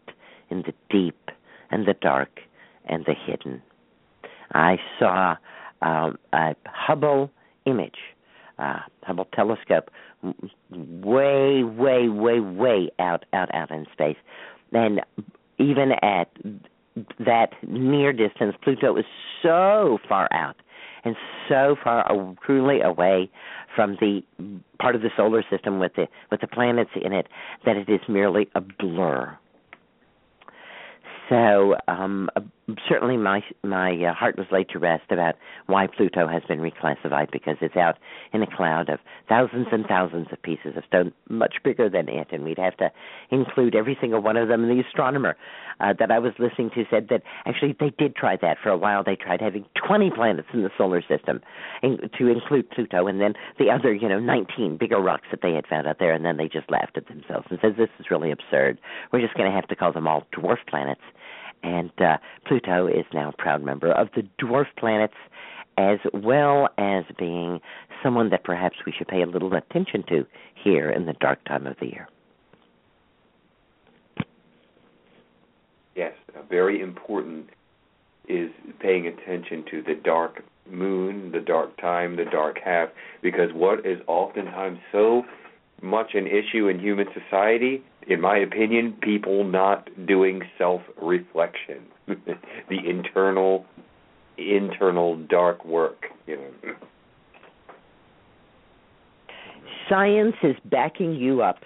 in 0.51 0.63
the 0.63 0.73
deep 0.91 1.31
and 1.71 1.87
the 1.87 1.95
dark 1.95 2.41
and 2.87 3.05
the 3.05 3.15
hidden. 3.15 3.63
I 4.53 4.77
saw 4.99 5.37
um, 5.83 6.19
a 6.33 6.55
Hubble 6.67 7.31
image, 7.65 7.99
uh, 8.59 8.79
Hubble 9.03 9.29
telescope, 9.35 9.91
way, 10.71 11.63
way, 11.65 12.09
way, 12.09 12.41
way 12.41 12.91
out, 12.99 13.25
out, 13.33 13.55
out 13.55 13.71
in 13.71 13.87
space. 13.93 14.17
And 14.73 15.01
even 15.59 15.93
at 16.03 16.29
that 17.19 17.51
near 17.67 18.13
distance, 18.13 18.55
Pluto 18.63 18.97
is 18.97 19.05
so 19.43 19.99
far 20.09 20.29
out 20.33 20.57
and 21.05 21.15
so 21.49 21.77
far 21.83 22.35
truly 22.45 22.81
away 22.81 23.31
from 23.75 23.97
the 24.01 24.23
part 24.81 24.97
of 24.97 25.03
the 25.03 25.11
solar 25.17 25.45
system 25.51 25.79
with 25.79 25.93
the 25.95 26.09
with 26.31 26.41
the 26.41 26.49
planets 26.49 26.91
in 27.01 27.13
it 27.13 27.29
that 27.65 27.77
it 27.77 27.89
is 27.89 28.01
merely 28.09 28.49
a 28.55 28.61
blur. 28.61 29.39
So 31.29 31.77
um, 31.89 32.29
certainly 32.89 33.17
my 33.17 33.43
my 33.63 33.93
uh, 33.93 34.13
heart 34.13 34.37
was 34.37 34.47
laid 34.51 34.69
to 34.71 34.79
rest 34.79 35.05
about 35.11 35.37
why 35.67 35.87
Pluto 35.87 36.27
has 36.27 36.43
been 36.49 36.59
reclassified 36.59 37.31
because 37.31 37.57
it's 37.61 37.77
out 37.77 37.97
in 38.33 38.43
a 38.43 38.57
cloud 38.57 38.89
of 38.89 38.99
thousands 39.29 39.69
and 39.71 39.87
thousands 39.87 40.27
of 40.33 40.43
pieces 40.43 40.77
of 40.77 40.85
stone, 40.89 41.13
much 41.29 41.57
bigger 41.63 41.89
than 41.89 42.09
it, 42.09 42.29
and 42.33 42.45
we'd 42.45 42.59
have 42.59 42.77
to 42.79 42.91
include 43.31 43.77
every 43.77 43.97
single 44.01 44.21
one 44.21 44.37
of 44.37 44.49
them. 44.49 44.65
And 44.65 44.79
the 44.79 44.83
astronomer 44.85 45.37
uh, 45.79 45.93
that 45.99 46.11
I 46.11 46.19
was 46.19 46.33
listening 46.39 46.71
to 46.71 46.85
said 46.91 47.09
that 47.11 47.23
actually 47.45 47.77
they 47.79 47.93
did 47.97 48.17
try 48.17 48.37
that 48.43 48.59
for 48.63 48.71
a 48.71 48.79
while. 48.79 49.05
They 49.05 49.17
tried 49.17 49.41
having 49.41 49.65
20 49.87 50.11
planets 50.11 50.49
in 50.53 50.63
the 50.63 50.71
solar 50.77 51.03
system 51.03 51.41
in, 51.83 51.99
to 52.19 52.27
include 52.29 52.71
Pluto, 52.71 53.07
and 53.07 53.21
then 53.21 53.35
the 53.59 53.71
other, 53.71 53.95
you 53.95 54.09
know, 54.09 54.19
19 54.19 54.77
bigger 54.77 55.01
rocks 55.01 55.27
that 55.31 55.41
they 55.43 55.53
had 55.53 55.67
found 55.69 55.87
out 55.87 55.99
there, 56.01 56.13
and 56.13 56.25
then 56.25 56.37
they 56.37 56.49
just 56.49 56.71
laughed 56.71 56.97
at 56.97 57.07
themselves 57.07 57.47
and 57.51 57.61
said, 57.63 57.77
"This 57.77 57.91
is 58.01 58.11
really 58.11 58.33
absurd. 58.33 58.79
We're 59.13 59.21
just 59.21 59.35
going 59.35 59.49
to 59.49 59.55
have 59.55 59.69
to 59.69 59.77
call 59.77 59.93
them 59.93 60.09
all 60.09 60.27
dwarf 60.33 60.59
planets." 60.67 61.03
And 61.67 61.91
uh, 61.99 62.19
Pluto 62.47 62.87
is 62.87 63.05
now 63.13 63.31
a 63.31 63.43
proud 63.43 63.61
member 63.61 63.91
of 63.91 64.09
the 64.15 64.23
dwarf 64.41 64.67
planets, 64.79 65.17
as 65.77 65.99
well 66.15 66.69
as 66.79 67.05
being 67.19 67.61
someone 68.05 68.31
that 68.31 68.45
perhaps 68.45 68.77
we 68.87 68.93
should 68.97 69.09
pay 69.09 69.23
a 69.23 69.27
little 69.27 69.53
attention 69.53 70.05
to 70.09 70.25
here 70.55 70.89
in 70.89 71.07
the 71.07 71.13
dark 71.15 71.45
time 71.45 71.67
of 71.67 71.77
the 71.81 71.87
year. 71.87 72.09
Yes, 75.97 76.13
very 76.49 76.81
important 76.81 77.51
is 78.29 78.51
paying 78.79 79.09
attention 79.09 79.65
to 79.71 79.83
the 79.83 79.95
dark 79.95 80.45
moon, 80.71 81.33
the 81.33 81.41
dark 81.41 81.77
time, 81.81 82.15
the 82.15 82.27
dark 82.27 82.59
half, 82.65 82.91
because 83.23 83.53
what 83.53 83.85
is 83.85 83.99
oftentimes 84.07 84.79
so 84.93 85.25
much 85.83 86.15
an 86.15 86.27
issue 86.27 86.69
in 86.69 86.79
human 86.79 87.07
society 87.13 87.83
in 88.07 88.21
my 88.21 88.39
opinion, 88.39 88.95
people 89.03 89.45
not 89.45 89.89
doing 90.07 90.43
self 90.57 90.81
reflection, 91.01 91.83
the 92.07 92.79
internal 92.89 93.67
internal 94.39 95.17
dark 95.17 95.65
work, 95.65 96.07
you 96.27 96.37
know. 96.37 96.75
Science 99.89 100.37
is 100.43 100.57
backing 100.65 101.15
you 101.15 101.43
up. 101.43 101.59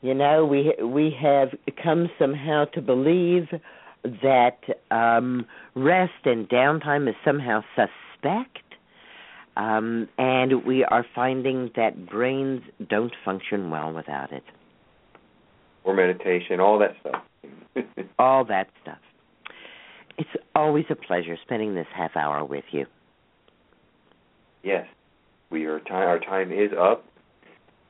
You 0.00 0.14
know, 0.14 0.44
we 0.44 0.74
we 0.82 1.14
have 1.20 1.50
come 1.82 2.10
somehow 2.18 2.64
to 2.66 2.82
believe 2.82 3.48
that 4.02 4.58
um, 4.90 5.46
rest 5.76 6.12
and 6.24 6.48
downtime 6.48 7.08
is 7.08 7.14
somehow 7.24 7.62
suspect 7.76 8.58
um, 9.56 10.08
and 10.18 10.64
we 10.64 10.84
are 10.84 11.04
finding 11.14 11.70
that 11.76 12.06
brains 12.08 12.62
don't 12.88 13.12
function 13.24 13.70
well 13.70 13.92
without 13.92 14.32
it. 14.32 14.44
Or 15.84 15.94
meditation, 15.94 16.60
all 16.60 16.78
that 16.78 16.96
stuff. 17.00 17.84
all 18.18 18.44
that 18.46 18.68
stuff. 18.82 18.98
It's 20.16 20.30
always 20.54 20.84
a 20.90 20.94
pleasure 20.94 21.36
spending 21.42 21.74
this 21.74 21.86
half 21.94 22.16
hour 22.16 22.44
with 22.44 22.64
you. 22.70 22.86
Yes, 24.62 24.86
we 25.50 25.64
are. 25.66 25.80
Time, 25.80 26.06
our 26.08 26.20
time 26.20 26.52
is 26.52 26.70
up, 26.78 27.04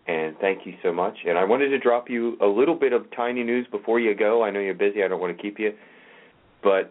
and 0.06 0.36
thank 0.40 0.66
you 0.66 0.74
so 0.82 0.92
much. 0.92 1.18
And 1.26 1.36
I 1.36 1.44
wanted 1.44 1.68
to 1.68 1.78
drop 1.78 2.08
you 2.08 2.36
a 2.40 2.46
little 2.46 2.74
bit 2.74 2.92
of 2.92 3.04
tiny 3.14 3.42
news 3.42 3.66
before 3.70 4.00
you 4.00 4.14
go. 4.14 4.42
I 4.42 4.50
know 4.50 4.60
you're 4.60 4.74
busy. 4.74 5.02
I 5.04 5.08
don't 5.08 5.20
want 5.20 5.36
to 5.36 5.42
keep 5.42 5.58
you, 5.58 5.74
but 6.62 6.90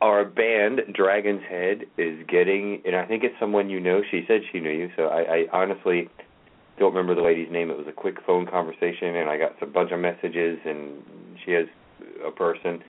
our 0.00 0.24
band 0.24 0.80
Dragon's 0.94 1.42
Head 1.48 1.82
is 1.96 2.18
getting, 2.28 2.82
and 2.84 2.96
I 2.96 3.06
think 3.06 3.24
it's 3.24 3.34
someone 3.40 3.70
you 3.70 3.80
know. 3.80 4.02
She 4.10 4.24
said 4.28 4.40
she 4.52 4.60
knew 4.60 4.70
you, 4.70 4.90
so 4.96 5.04
I, 5.04 5.20
I 5.20 5.44
honestly 5.52 6.08
don't 6.78 6.94
remember 6.94 7.14
the 7.14 7.26
lady's 7.26 7.50
name. 7.50 7.70
It 7.70 7.78
was 7.78 7.86
a 7.88 7.92
quick 7.92 8.16
phone 8.26 8.46
conversation, 8.46 9.16
and 9.16 9.30
I 9.30 9.38
got 9.38 9.60
a 9.62 9.66
bunch 9.66 9.92
of 9.92 10.00
messages, 10.00 10.58
and 10.64 11.02
she 11.44 11.52
has 11.52 11.66
a 12.26 12.30
person. 12.30 12.82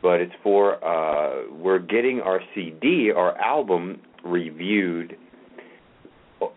But 0.00 0.20
it's 0.20 0.32
for 0.42 0.82
uh 0.84 1.52
we're 1.52 1.80
getting 1.80 2.20
our 2.20 2.40
CD, 2.54 3.10
our 3.14 3.36
album 3.38 4.00
reviewed 4.24 5.16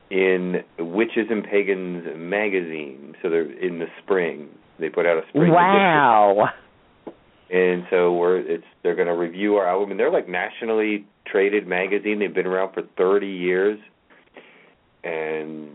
in 0.10 0.64
Witches 0.78 1.28
and 1.30 1.44
Pagans 1.44 2.06
magazine. 2.16 3.16
So 3.22 3.30
they're 3.30 3.52
in 3.52 3.80
the 3.80 3.88
spring. 4.04 4.50
They 4.80 4.90
put 4.90 5.06
out 5.06 5.18
a 5.18 5.28
spring. 5.30 5.52
Wow. 5.52 6.36
Edition 6.36 6.71
and 7.52 7.84
so 7.90 8.14
we're 8.14 8.38
it's 8.38 8.64
they're 8.82 8.96
going 8.96 9.08
to 9.08 9.14
review 9.14 9.56
our 9.58 9.68
album 9.68 9.92
and 9.92 10.00
they're 10.00 10.12
like 10.12 10.30
nationally 10.30 11.06
traded 11.28 11.68
magazine. 11.68 12.20
They've 12.20 12.34
been 12.34 12.48
around 12.48 12.74
for 12.74 12.84
30 12.98 13.28
years. 13.28 13.80
And 15.04 15.68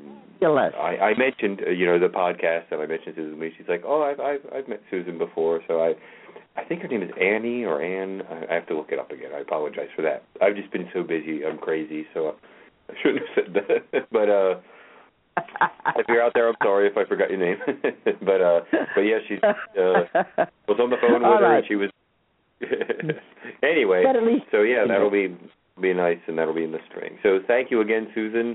I, 0.75 0.97
I 0.97 1.19
mentioned 1.19 1.61
uh, 1.67 1.71
you 1.71 1.85
know 1.87 1.99
the 1.99 2.07
podcast 2.07 2.71
that 2.71 2.79
I 2.81 2.87
mentioned 2.87 3.17
Susun 3.17 3.41
Lee. 3.41 3.53
She's 3.59 3.69
like 3.69 3.83
oh 3.85 4.03
I've 4.03 4.21
I've 4.21 4.41
I've 4.55 4.69
met 4.69 4.81
Susun 4.91 5.19
before. 5.19 5.61
So 5.69 5.83
I 5.83 5.95
I 6.59 6.65
think 6.65 6.81
her 6.81 6.89
name 6.89 7.03
is 7.03 7.11
Annie 7.21 7.65
or 7.65 7.83
Anne 7.83 8.23
I 8.51 8.55
have 8.55 8.67
to 8.69 8.77
look 8.77 8.91
it 8.91 8.99
up 8.99 9.11
again. 9.11 9.33
I 9.35 9.41
apologize 9.41 9.89
for 9.95 10.03
that. 10.03 10.25
I've 10.41 10.57
just 10.57 10.73
been 10.73 10.89
so 10.95 11.03
busy. 11.03 11.45
I'm 11.45 11.59
crazy. 11.59 12.07
So 12.15 12.37
I 12.89 12.95
shouldn't 13.03 13.23
have 13.27 13.45
said 13.45 13.55
that. 13.93 14.07
But 14.13 14.31
uh 14.31 14.55
if 15.97 16.07
you're 16.09 16.23
out 16.23 16.33
there, 16.35 16.49
I'm 16.49 16.55
sorry 16.63 16.87
if 16.89 16.97
I 16.97 17.05
forgot 17.05 17.31
your 17.31 17.39
name. 17.39 17.57
but 18.25 18.41
uh 18.41 18.61
but 18.95 19.01
yeah, 19.03 19.19
she 19.29 19.37
uh 19.37 20.47
was 20.69 20.79
on 20.81 20.91
the 20.91 20.97
phone 21.01 21.15
with 21.15 21.23
All 21.25 21.39
her 21.39 21.45
right. 21.45 21.59
and 21.59 21.67
she 21.67 21.77
was 21.77 21.91
anyway. 23.63 24.03
But 24.05 24.17
at 24.17 24.23
least 24.23 24.45
So 24.51 24.63
yeah, 24.63 24.85
that'll 24.89 25.11
be 25.11 25.37
be 25.81 25.93
nice 25.93 26.19
and 26.27 26.39
that'll 26.39 26.55
be 26.55 26.65
in 26.65 26.73
the 26.73 26.79
spring. 26.91 27.19
So 27.23 27.39
thank 27.47 27.71
you 27.71 27.81
again, 27.81 28.09
Susun. 28.17 28.55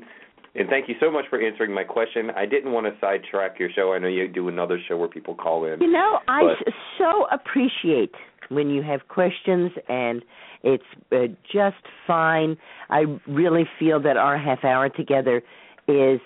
And 0.54 0.68
thank 0.68 0.90
you 0.90 0.96
so 1.00 1.10
much 1.10 1.26
for 1.30 1.40
answering 1.42 1.74
my 1.74 1.84
question. 1.86 2.30
I 2.36 2.46
didn't 2.46 2.74
want 2.74 2.86
to 2.86 2.92
sidetrack 3.00 3.58
your 3.58 3.70
show. 3.74 3.94
I 3.94 4.00
know 4.00 4.10
you 4.10 4.28
do 4.28 4.50
another 4.50 4.80
show 4.86 4.98
where 4.98 5.08
people 5.08 5.34
call 5.34 5.64
in. 5.66 5.80
You 5.82 5.90
know, 5.92 6.20
I 6.28 6.42
But- 6.66 6.74
so 6.98 7.26
appreciate 7.32 8.14
when 8.50 8.70
you 8.70 8.82
have 8.82 9.08
questions 9.08 9.72
and 9.88 10.22
it's 10.64 10.84
uh, 11.14 11.28
just 11.54 11.82
fine. 12.06 12.58
I 12.90 13.06
really 13.28 13.64
feel 13.80 14.02
that 14.02 14.18
our 14.18 14.38
half 14.38 14.66
hour 14.66 14.90
together 14.90 15.42
is 15.88 16.20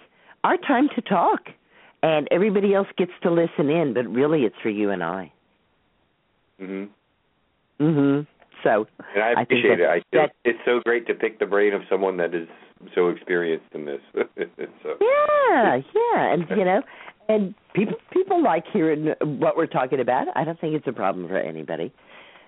our 0.45 0.57
time 0.57 0.87
to 0.95 1.01
talk 1.01 1.41
and 2.03 2.27
everybody 2.31 2.73
else 2.75 2.87
gets 2.97 3.11
to 3.23 3.31
listen 3.31 3.69
in, 3.69 3.93
but 3.95 4.05
really 4.07 4.41
it's 4.43 4.55
for 4.61 4.69
you 4.69 4.91
and 4.91 5.03
I. 5.03 5.31
Mhm. 6.61 6.89
Mhm. 7.81 8.27
So, 8.63 8.87
And 9.13 9.23
I 9.23 9.29
I 9.29 9.41
appreciate 9.41 9.77
that- 9.77 9.97
it. 9.97 10.03
I 10.13 10.17
that- 10.17 10.35
it's 10.43 10.59
so 10.65 10.79
great 10.81 11.07
to 11.07 11.15
pick 11.15 11.39
the 11.39 11.45
brain 11.47 11.73
of 11.73 11.81
someone 11.89 12.17
that 12.17 12.33
is 12.35 12.47
so 12.93 13.09
experienced 13.09 13.73
in 13.73 13.85
this. 13.85 14.01
so 14.83 14.97
Yeah, 15.01 15.81
yeah, 15.93 16.33
and 16.33 16.47
you 16.51 16.63
know, 16.63 16.81
and 17.27 17.55
people 17.73 17.97
people 18.11 18.41
like 18.41 18.65
hearing 18.67 19.13
what 19.39 19.57
we're 19.57 19.65
talking 19.65 19.99
about. 19.99 20.27
I 20.35 20.43
don't 20.43 20.59
think 20.59 20.75
it's 20.75 20.87
a 20.87 20.93
problem 20.93 21.27
for 21.27 21.37
anybody. 21.37 21.91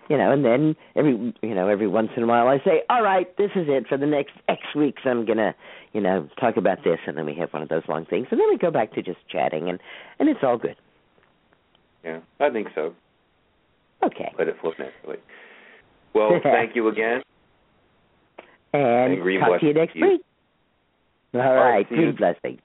You 0.09 0.17
know, 0.17 0.31
and 0.31 0.45
then 0.45 0.75
every 0.95 1.33
you 1.41 1.53
know 1.53 1.67
every 1.67 1.87
once 1.87 2.09
in 2.15 2.23
a 2.23 2.27
while 2.27 2.47
I 2.47 2.59
say, 2.63 2.83
"All 2.89 3.03
right, 3.03 3.27
this 3.37 3.51
is 3.55 3.67
it 3.67 3.87
for 3.87 3.97
the 3.97 4.05
next 4.05 4.33
X 4.47 4.61
weeks. 4.73 5.01
I'm 5.05 5.25
gonna, 5.25 5.53
you 5.91 5.99
know, 5.99 6.29
talk 6.39 6.55
about 6.55 6.83
this," 6.83 6.99
and 7.05 7.17
then 7.17 7.25
we 7.25 7.35
have 7.35 7.51
one 7.51 7.61
of 7.61 7.69
those 7.69 7.83
long 7.89 8.05
things, 8.05 8.27
and 8.31 8.39
then 8.39 8.47
we 8.49 8.57
go 8.57 8.71
back 8.71 8.93
to 8.93 9.01
just 9.01 9.19
chatting, 9.29 9.67
and 9.69 9.79
and 10.19 10.29
it's 10.29 10.39
all 10.43 10.57
good. 10.57 10.77
yeah, 12.05 12.19
I 12.39 12.49
think 12.49 12.69
so. 12.73 12.93
Okay, 14.03 14.31
Let 14.37 14.47
it 14.47 14.55
flow 14.61 14.71
naturally. 14.77 15.17
Well, 16.13 16.39
thank 16.43 16.75
you 16.75 16.87
again. 16.87 17.21
and, 18.73 19.39
talk 19.39 19.59
to 19.59 19.67
you 19.67 19.73
next 19.73 19.93
to 19.93 19.99
you. 19.99 20.07
week. 20.07 20.21
All 21.33 21.41
right, 21.41 21.71
right, 21.71 21.91
you. 21.91 21.97
green 21.97 22.15
blessings. 22.15 22.59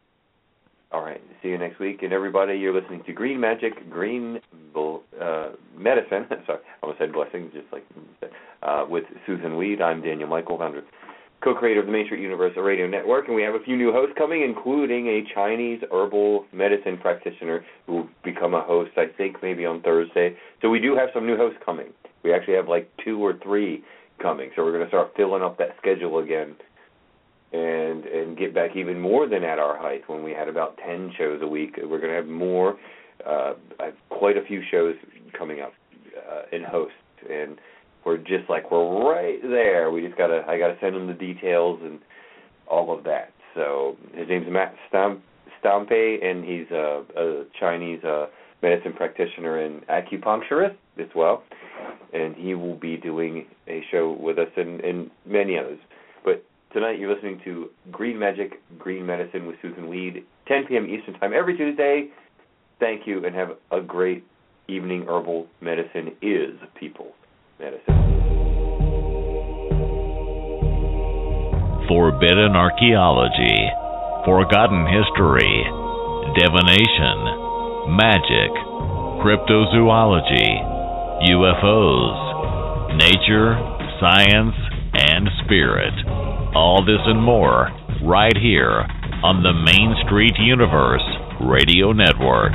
All 0.93 1.03
right. 1.03 1.23
See 1.43 1.49
you 1.49 1.59
next 1.59 1.79
week. 1.81 2.03
And 2.03 2.13
everybody, 2.13 2.55
you're 2.55 2.79
listening 2.79 3.03
to 3.07 3.13
Green 3.15 3.41
Magic, 3.41 3.89
Green 3.89 4.41
uh, 4.77 5.49
Medicine. 5.77 6.27
Sorry, 6.47 6.59
I 6.61 6.83
almost 6.83 6.99
said 6.99 7.13
blessings, 7.15 7.51
just 7.55 7.73
like 7.73 7.85
uh, 8.63 8.85
with 8.89 9.05
Susun 9.27 9.57
Weed. 9.57 9.81
I'm 9.81 10.03
Daniel 10.03 10.29
Michael, 10.29 10.59
founder, 10.59 10.83
co-creator 11.43 11.81
of 11.81 11.87
the 11.87 11.93
Main 11.93 12.05
Street 12.05 12.21
Universal 12.21 12.63
Radio 12.63 12.87
Network, 12.87 13.27
and 13.27 13.35
we 13.35 13.43
have 13.43 13.55
a 13.55 13.65
few 13.65 13.75
new 13.75 13.91
hosts 13.91 14.15
coming, 14.19 14.43
including 14.43 15.07
a 15.07 15.23
Chinese 15.35 15.81
herbal 15.91 16.45
medicine 16.53 16.99
practitioner 16.99 17.65
who 17.87 17.93
will 17.93 18.09
become 18.23 18.53
a 18.53 18.61
host. 18.63 18.91
I 18.99 19.07
think 19.17 19.37
maybe 19.43 19.65
on 19.65 19.81
Thursday. 19.81 20.37
So 20.61 20.69
we 20.69 20.79
do 20.79 20.95
have 20.95 21.09
some 21.15 21.27
new 21.27 21.39
hosts 21.39 21.59
coming. 21.65 21.89
We 22.23 22.35
actually 22.35 22.55
have 22.55 22.69
like 22.69 22.91
two 23.03 23.19
or 23.19 23.39
three 23.43 23.83
coming. 24.21 24.51
So 24.55 24.63
we're 24.63 24.73
going 24.73 24.85
to 24.85 24.91
start 24.91 25.13
filling 25.17 25.43
up 25.43 25.57
that 25.57 25.71
schedule 25.81 26.19
again, 26.19 26.55
and 27.53 28.05
and 28.07 28.37
get 28.39 28.55
back 28.55 28.77
even 28.77 29.01
more 29.01 29.29
than 29.29 29.45
at 29.45 29.59
our 29.59 29.77
height 29.77 30.03
when 30.09 30.23
we 30.23 30.33
had 30.33 30.49
about 30.49 30.79
ten 30.79 31.13
shows 31.17 31.41
a 31.43 31.47
week. 31.47 31.77
We're 31.77 31.99
going 32.01 32.11
to 32.11 32.17
have 32.17 32.27
more. 32.27 32.79
Uh, 33.27 33.55
I 33.79 33.87
have 33.87 33.95
quite 34.09 34.37
a 34.37 34.45
few 34.45 34.63
shows 34.71 34.95
coming 35.37 35.61
up 35.61 35.73
uh, 36.31 36.43
in 36.57 36.63
hosts, 36.63 36.97
and 37.31 37.59
we're 38.05 38.17
just 38.17 38.49
like 38.49 38.71
we're 38.71 39.13
right 39.13 39.41
there. 39.43 39.91
We 39.91 40.05
just 40.05 40.19
gotta 40.19 40.45
I 40.49 40.59
gotta 40.59 40.77
send 40.81 40.97
him 40.97 41.07
the 41.07 41.13
details 41.15 41.81
and 41.83 42.01
all 42.69 42.97
of 42.97 43.05
that. 43.05 43.33
So 43.55 43.97
his 44.15 44.29
name's 44.29 44.47
Matt 44.51 44.75
Stamp 44.89 45.23
Stampe, 45.63 46.25
and 46.25 46.45
he's 46.45 46.71
a, 46.71 47.05
a 47.17 47.45
Chinese 47.59 48.03
uh, 48.03 48.27
medicine 48.63 48.93
practitioner 48.93 49.59
and 49.59 49.87
acupuncturist 49.87 50.77
as 50.99 51.09
well. 51.15 51.43
And 52.13 52.35
he 52.35 52.55
will 52.55 52.77
be 52.77 52.97
doing 52.97 53.47
a 53.69 53.83
show 53.91 54.17
with 54.19 54.39
us 54.39 54.49
and, 54.57 54.81
and 54.81 55.11
many 55.27 55.59
others. 55.59 55.79
Tonight 56.73 56.99
you're 56.99 57.15
listening 57.15 57.39
to 57.45 57.69
Green 57.91 58.19
Magic, 58.19 58.53
Green 58.79 59.05
Medicine 59.05 59.47
with 59.47 59.57
Susun 59.63 59.91
Weed, 59.91 60.25
10 60.49 60.67
p.m. 60.69 60.87
Eastern 60.87 61.13
Time 61.21 61.35
every 61.35 61.55
Tuesday. 61.55 62.09
Thank 62.81 63.07
you 63.07 63.27
and 63.27 63.35
have 63.35 63.51
a 63.71 63.83
great 63.83 64.25
evening. 64.69 65.03
Herbal 65.07 65.49
medicine 65.61 66.17
is 66.23 66.57
people's 66.81 67.13
medicine. 67.61 67.93
Forbidden 71.89 72.57
archaeology, 72.57 73.69
forgotten 74.25 74.87
history, 74.89 75.69
divination, 76.41 77.19
magic, 78.01 78.49
cryptozoology, 79.21 80.57
UFOs, 81.29 82.97
nature, 82.97 83.61
science, 84.01 84.57
and 84.95 85.29
spirit. 85.45 86.12
All 86.55 86.85
this 86.85 87.01
and 87.07 87.23
more 87.23 87.71
right 88.05 88.37
here 88.37 88.85
on 89.25 89.43
the 89.43 89.57
Main 89.57 89.95
Street 90.05 90.35
Universe 90.39 91.01
Radio 91.41 91.93
Network. 91.93 92.53